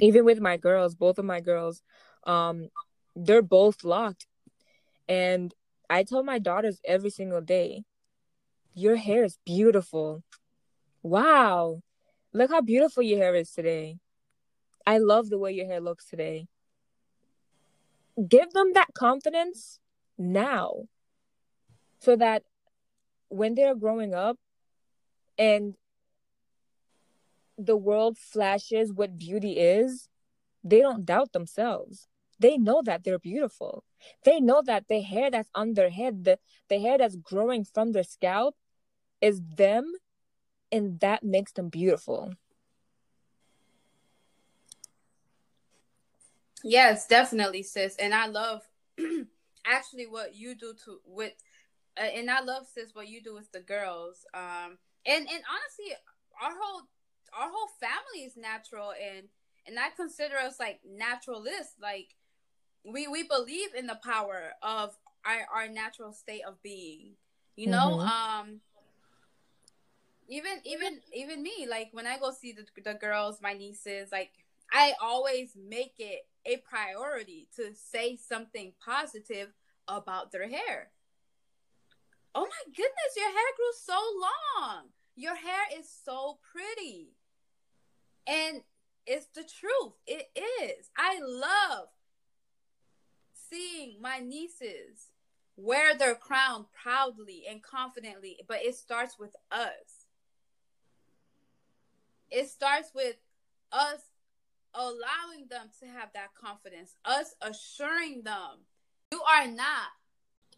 Even 0.00 0.24
with 0.24 0.40
my 0.40 0.56
girls, 0.56 0.94
both 0.94 1.18
of 1.18 1.24
my 1.24 1.40
girls, 1.40 1.82
um, 2.26 2.68
they're 3.14 3.42
both 3.42 3.84
locked. 3.84 4.26
And 5.08 5.54
I 5.90 6.04
tell 6.04 6.22
my 6.22 6.38
daughters 6.38 6.80
every 6.84 7.10
single 7.10 7.40
day, 7.40 7.84
your 8.74 8.96
hair 8.96 9.24
is 9.24 9.38
beautiful. 9.44 10.22
Wow. 11.02 11.82
Look 12.32 12.50
how 12.50 12.60
beautiful 12.60 13.02
your 13.02 13.18
hair 13.18 13.34
is 13.34 13.50
today. 13.50 13.98
I 14.86 14.98
love 14.98 15.28
the 15.28 15.38
way 15.38 15.52
your 15.52 15.66
hair 15.66 15.80
looks 15.80 16.06
today. 16.06 16.48
Give 18.28 18.50
them 18.52 18.72
that 18.74 18.94
confidence 18.94 19.78
now 20.16 20.84
so 22.00 22.16
that 22.16 22.42
when 23.28 23.54
they're 23.54 23.74
growing 23.74 24.14
up 24.14 24.38
and 25.38 25.74
the 27.56 27.76
world 27.76 28.16
flashes 28.16 28.92
what 28.92 29.18
beauty 29.18 29.52
is, 29.58 30.08
they 30.64 30.80
don't 30.80 31.04
doubt 31.04 31.32
themselves. 31.32 32.08
They 32.38 32.56
know 32.56 32.82
that 32.84 33.04
they're 33.04 33.18
beautiful. 33.18 33.84
They 34.24 34.40
know 34.40 34.62
that 34.64 34.86
the 34.88 35.00
hair 35.00 35.30
that's 35.30 35.50
on 35.54 35.74
their 35.74 35.90
head, 35.90 36.24
the, 36.24 36.38
the 36.68 36.78
hair 36.78 36.98
that's 36.98 37.16
growing 37.16 37.64
from 37.64 37.92
their 37.92 38.04
scalp, 38.04 38.54
is 39.20 39.40
them, 39.56 39.92
and 40.70 41.00
that 41.00 41.22
makes 41.22 41.52
them 41.52 41.68
beautiful. 41.68 42.34
Yes, 46.64 47.06
definitely, 47.06 47.62
sis. 47.62 47.96
And 47.96 48.12
I 48.12 48.26
love 48.26 48.62
actually 49.66 50.06
what 50.06 50.34
you 50.34 50.54
do 50.54 50.74
to 50.84 51.00
with, 51.06 51.32
uh, 51.96 52.04
and 52.04 52.30
I 52.30 52.40
love 52.40 52.66
sis 52.72 52.94
what 52.94 53.08
you 53.08 53.22
do 53.22 53.34
with 53.34 53.50
the 53.52 53.60
girls. 53.60 54.24
Um, 54.34 54.78
and 55.06 55.26
and 55.28 55.42
honestly, 55.48 55.94
our 56.42 56.52
whole 56.60 56.82
our 57.38 57.50
whole 57.50 57.68
family 57.80 58.26
is 58.26 58.36
natural, 58.36 58.92
and 58.92 59.28
and 59.66 59.78
I 59.78 59.90
consider 59.96 60.36
us 60.36 60.58
like 60.58 60.80
naturalists. 60.84 61.74
Like 61.80 62.14
we 62.84 63.06
we 63.06 63.22
believe 63.22 63.74
in 63.76 63.86
the 63.86 64.00
power 64.04 64.52
of 64.62 64.96
our 65.24 65.46
our 65.54 65.68
natural 65.68 66.12
state 66.12 66.42
of 66.46 66.60
being. 66.62 67.14
You 67.56 67.68
know, 67.68 67.98
mm-hmm. 67.98 68.40
um, 68.40 68.60
even 70.28 70.60
even 70.64 71.00
even 71.14 71.42
me 71.42 71.66
like 71.68 71.88
when 71.92 72.06
i 72.06 72.18
go 72.18 72.30
see 72.30 72.52
the, 72.52 72.64
the 72.84 72.94
girls 72.94 73.38
my 73.42 73.54
nieces 73.54 74.10
like 74.12 74.30
i 74.72 74.92
always 75.00 75.56
make 75.56 75.94
it 75.98 76.26
a 76.48 76.56
priority 76.58 77.48
to 77.56 77.74
say 77.74 78.16
something 78.16 78.72
positive 78.84 79.52
about 79.86 80.32
their 80.32 80.48
hair. 80.48 80.90
Oh 82.34 82.42
my 82.42 82.64
goodness 82.66 83.16
your 83.16 83.26
hair 83.26 83.52
grew 83.56 83.72
so 83.82 83.98
long. 84.20 84.84
Your 85.16 85.34
hair 85.34 85.78
is 85.78 85.90
so 86.04 86.38
pretty. 86.52 87.10
And 88.26 88.62
it's 89.06 89.26
the 89.34 89.42
truth. 89.42 89.94
It 90.06 90.28
is. 90.62 90.90
I 90.96 91.18
love 91.20 91.88
seeing 93.50 94.00
my 94.00 94.18
nieces 94.18 95.10
wear 95.56 95.96
their 95.96 96.14
crown 96.14 96.66
proudly 96.72 97.44
and 97.50 97.62
confidently 97.62 98.38
but 98.46 98.58
it 98.62 98.76
starts 98.76 99.18
with 99.18 99.34
us 99.50 99.97
it 102.30 102.48
starts 102.48 102.90
with 102.94 103.16
us 103.72 104.00
allowing 104.74 105.48
them 105.50 105.68
to 105.80 105.86
have 105.86 106.10
that 106.14 106.34
confidence, 106.40 106.94
us 107.04 107.34
assuring 107.42 108.22
them 108.22 108.64
you 109.10 109.20
are 109.22 109.46
not. 109.46 109.88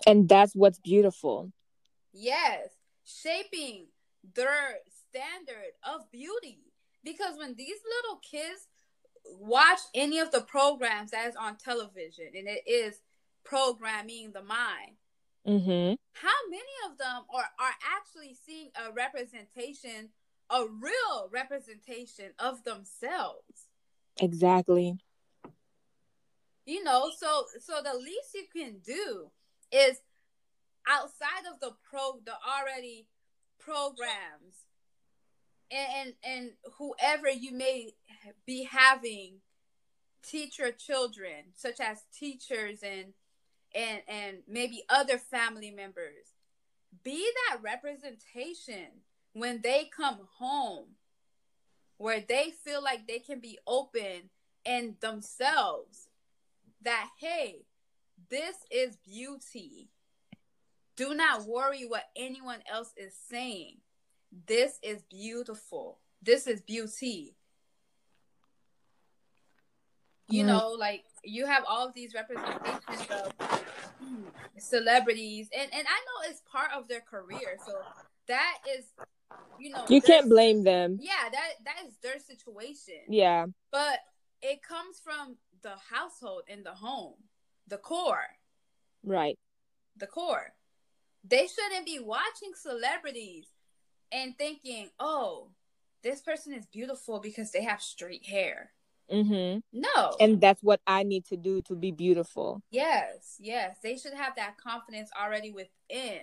And 0.06 0.28
that's 0.28 0.54
what's 0.54 0.78
beautiful. 0.78 1.52
Yes, 2.12 2.68
shaping 3.04 3.86
their 4.34 4.78
standard 5.08 5.72
of 5.84 6.10
beauty. 6.10 6.58
Because 7.04 7.36
when 7.38 7.54
these 7.54 7.78
little 8.02 8.20
kids 8.20 8.68
watch 9.24 9.78
any 9.94 10.18
of 10.18 10.30
the 10.30 10.40
programs 10.40 11.12
that's 11.12 11.36
on 11.36 11.56
television, 11.56 12.26
and 12.34 12.48
it 12.48 12.62
is 12.66 13.00
programming 13.44 14.32
the 14.32 14.42
mind, 14.42 14.96
mm-hmm. 15.46 15.94
how 16.12 16.38
many 16.50 16.90
of 16.90 16.98
them 16.98 17.22
are, 17.32 17.48
are 17.58 17.74
actually 17.96 18.36
seeing 18.46 18.70
a 18.76 18.92
representation 18.92 20.10
a 20.50 20.64
real 20.66 21.28
representation 21.30 22.32
of 22.38 22.64
themselves. 22.64 23.68
Exactly. 24.20 24.98
You 26.66 26.84
know, 26.84 27.10
so 27.16 27.44
so 27.60 27.80
the 27.82 27.98
least 27.98 28.34
you 28.34 28.44
can 28.52 28.78
do 28.84 29.30
is 29.72 29.98
outside 30.88 31.46
of 31.52 31.60
the 31.60 31.72
pro 31.88 32.20
the 32.24 32.32
already 32.32 33.06
programs 33.58 34.66
and 35.70 35.88
and, 35.96 36.14
and 36.24 36.50
whoever 36.78 37.28
you 37.28 37.52
may 37.52 37.90
be 38.46 38.64
having 38.64 39.40
teach 40.22 40.58
your 40.58 40.72
children 40.72 41.52
such 41.54 41.80
as 41.80 42.02
teachers 42.12 42.80
and 42.82 43.14
and 43.74 44.02
and 44.08 44.38
maybe 44.48 44.82
other 44.88 45.18
family 45.18 45.70
members 45.70 46.34
be 47.04 47.26
that 47.48 47.62
representation 47.62 48.88
when 49.32 49.60
they 49.62 49.88
come 49.94 50.18
home 50.38 50.86
where 51.98 52.20
they 52.26 52.52
feel 52.64 52.82
like 52.82 53.06
they 53.06 53.18
can 53.18 53.40
be 53.40 53.58
open 53.66 54.30
and 54.64 54.96
themselves 55.00 56.08
that 56.82 57.08
hey 57.18 57.62
this 58.28 58.56
is 58.70 58.96
beauty. 58.96 59.88
Do 60.96 61.14
not 61.14 61.46
worry 61.46 61.86
what 61.86 62.04
anyone 62.16 62.60
else 62.70 62.92
is 62.96 63.14
saying. 63.28 63.78
This 64.46 64.78
is 64.82 65.02
beautiful. 65.10 65.98
This 66.22 66.46
is 66.46 66.60
beauty. 66.60 67.34
You 70.28 70.44
know 70.44 70.76
like 70.78 71.04
you 71.24 71.44
have 71.46 71.64
all 71.68 71.88
of 71.88 71.94
these 71.94 72.14
representations 72.14 73.08
of 73.10 73.32
hmm, 74.00 74.22
celebrities 74.58 75.48
and 75.52 75.68
and 75.74 75.86
i 75.88 75.98
know 75.98 76.30
it's 76.30 76.40
part 76.50 76.70
of 76.72 76.86
their 76.86 77.00
career 77.00 77.58
so 77.66 77.72
that 78.28 78.58
is 78.78 78.84
you 79.60 79.70
know 79.70 79.84
you 79.88 80.00
can't 80.00 80.28
blame 80.28 80.64
them. 80.64 80.98
Yeah 81.00 81.28
that 81.30 81.50
that 81.64 81.86
is 81.86 81.94
their 82.02 82.18
situation. 82.18 83.02
Yeah. 83.08 83.46
But 83.70 83.98
it 84.42 84.62
comes 84.62 85.00
from 85.02 85.36
the 85.62 85.74
household 85.90 86.42
and 86.48 86.64
the 86.64 86.72
home 86.72 87.14
the 87.68 87.78
core. 87.78 88.26
Right. 89.04 89.38
The 89.96 90.06
core. 90.06 90.54
They 91.24 91.46
shouldn't 91.46 91.86
be 91.86 92.00
watching 92.00 92.52
celebrities 92.54 93.46
and 94.12 94.36
thinking 94.36 94.90
oh 94.98 95.50
this 96.02 96.20
person 96.22 96.54
is 96.54 96.66
beautiful 96.66 97.20
because 97.20 97.52
they 97.52 97.62
have 97.62 97.82
straight 97.82 98.26
hair. 98.26 98.72
Mm-hmm. 99.12 99.58
no. 99.72 100.16
And 100.20 100.40
that's 100.40 100.62
what 100.62 100.80
i 100.86 101.02
need 101.02 101.24
to 101.26 101.36
do 101.36 101.62
to 101.62 101.74
be 101.74 101.90
beautiful. 101.90 102.62
Yes 102.70 103.36
yes. 103.38 103.76
They 103.82 103.96
should 103.96 104.14
have 104.14 104.36
that 104.36 104.56
confidence 104.56 105.10
already 105.20 105.50
within 105.50 106.20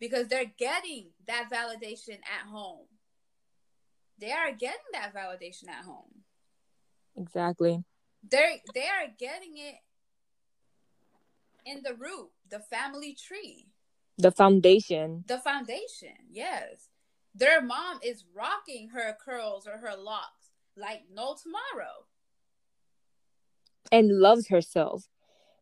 because 0.00 0.28
they're 0.28 0.52
getting 0.58 1.10
that 1.26 1.48
validation 1.52 2.18
at 2.24 2.48
home. 2.48 2.86
They 4.18 4.32
are 4.32 4.52
getting 4.52 4.78
that 4.92 5.14
validation 5.14 5.68
at 5.68 5.84
home. 5.84 6.24
Exactly. 7.16 7.84
They 8.28 8.62
they 8.74 8.86
are 8.86 9.08
getting 9.18 9.56
it 9.56 9.76
in 11.64 11.82
the 11.82 11.94
root, 11.94 12.30
the 12.48 12.60
family 12.60 13.14
tree. 13.14 13.68
The 14.18 14.30
foundation. 14.30 15.24
The 15.26 15.38
foundation, 15.38 16.16
yes. 16.30 16.88
Their 17.34 17.62
mom 17.62 18.00
is 18.02 18.24
rocking 18.34 18.88
her 18.90 19.16
curls 19.24 19.66
or 19.66 19.78
her 19.78 19.96
locks 19.96 20.50
like 20.76 21.04
no 21.12 21.36
tomorrow. 21.40 22.06
And 23.92 24.20
loves 24.20 24.48
herself. 24.48 25.08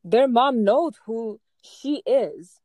Their 0.04 0.28
mom 0.28 0.64
knows 0.64 0.94
who 1.06 1.40
she 1.62 2.02
is. 2.06 2.60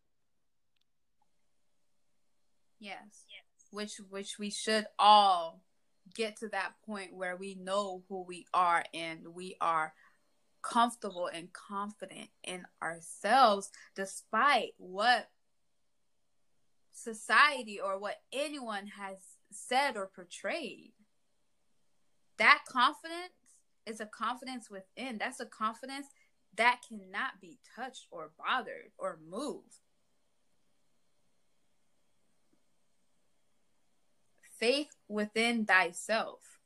Yes. 2.84 3.26
which 3.72 4.02
which 4.10 4.38
we 4.38 4.50
should 4.50 4.86
all 5.00 5.64
get 6.14 6.36
to 6.38 6.50
that 6.50 6.74
point 6.86 7.16
where 7.16 7.38
we 7.38 7.56
know 7.56 8.04
who 8.10 8.24
we 8.24 8.46
are 8.54 8.84
and 8.94 9.34
we 9.34 9.56
are 9.62 9.94
comfortable 10.62 11.28
and 11.28 11.54
confident 11.54 12.30
in 12.44 12.66
ourselves 12.82 13.72
despite 13.96 14.74
what 14.78 15.30
society 16.92 17.80
or 17.80 17.98
what 17.98 18.22
anyone 18.32 18.88
has 18.88 19.18
said 19.52 19.96
or 19.96 20.10
portrayed. 20.14 20.92
That 22.38 22.64
confidence 22.68 23.32
is 23.86 24.00
a 24.00 24.06
confidence 24.06 24.70
within. 24.70 25.18
That's 25.18 25.40
a 25.40 25.46
confidence 25.46 26.08
that 26.56 26.82
cannot 26.88 27.42
be 27.42 27.60
touched 27.76 28.08
or 28.12 28.32
bothered 28.38 28.92
or 28.98 29.20
moved. 29.30 29.80
Faith 34.60 34.96
within 35.08 35.66
thyself. 35.66 36.60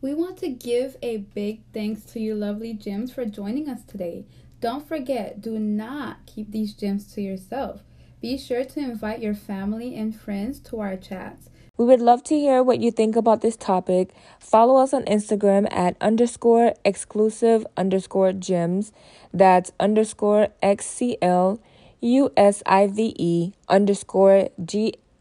We 0.00 0.14
want 0.14 0.36
to 0.38 0.48
give 0.48 0.96
a 1.02 1.18
big 1.18 1.62
thanks 1.72 2.02
to 2.12 2.20
you, 2.20 2.34
lovely 2.34 2.74
gems, 2.74 3.12
for 3.12 3.24
joining 3.24 3.68
us 3.68 3.84
today. 3.84 4.26
Don't 4.60 4.86
forget, 4.86 5.40
do 5.40 5.58
not 5.58 6.26
keep 6.26 6.50
these 6.50 6.74
gems 6.74 7.12
to 7.14 7.22
yourself. 7.22 7.82
Be 8.20 8.38
sure 8.38 8.64
to 8.64 8.80
invite 8.80 9.20
your 9.20 9.34
family 9.34 9.96
and 9.96 10.14
friends 10.14 10.60
to 10.60 10.80
our 10.80 10.96
chats. 10.96 11.48
We 11.76 11.84
would 11.86 12.00
love 12.00 12.22
to 12.24 12.34
hear 12.34 12.62
what 12.62 12.80
you 12.80 12.90
think 12.90 13.16
about 13.16 13.40
this 13.40 13.56
topic. 13.56 14.14
Follow 14.38 14.76
us 14.76 14.94
on 14.94 15.04
Instagram 15.04 15.66
at 15.72 15.96
underscore 16.00 16.74
exclusive 16.84 17.66
underscore 17.76 18.32
gems. 18.32 18.92
That's 19.32 19.72
underscore 19.80 20.48
XCL 20.62 21.58
USIVE 22.02 23.54
underscore 23.68 24.48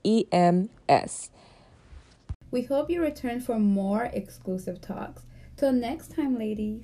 GEMS. 0.04 1.30
We 2.52 2.62
hope 2.64 2.90
you 2.90 3.02
return 3.02 3.42
for 3.42 3.58
more 3.58 4.06
exclusive 4.14 4.80
talks. 4.82 5.24
Till 5.58 5.72
next 5.72 6.16
time, 6.16 6.38
ladies. 6.38 6.84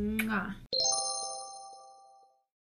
Mwah. 0.00 0.54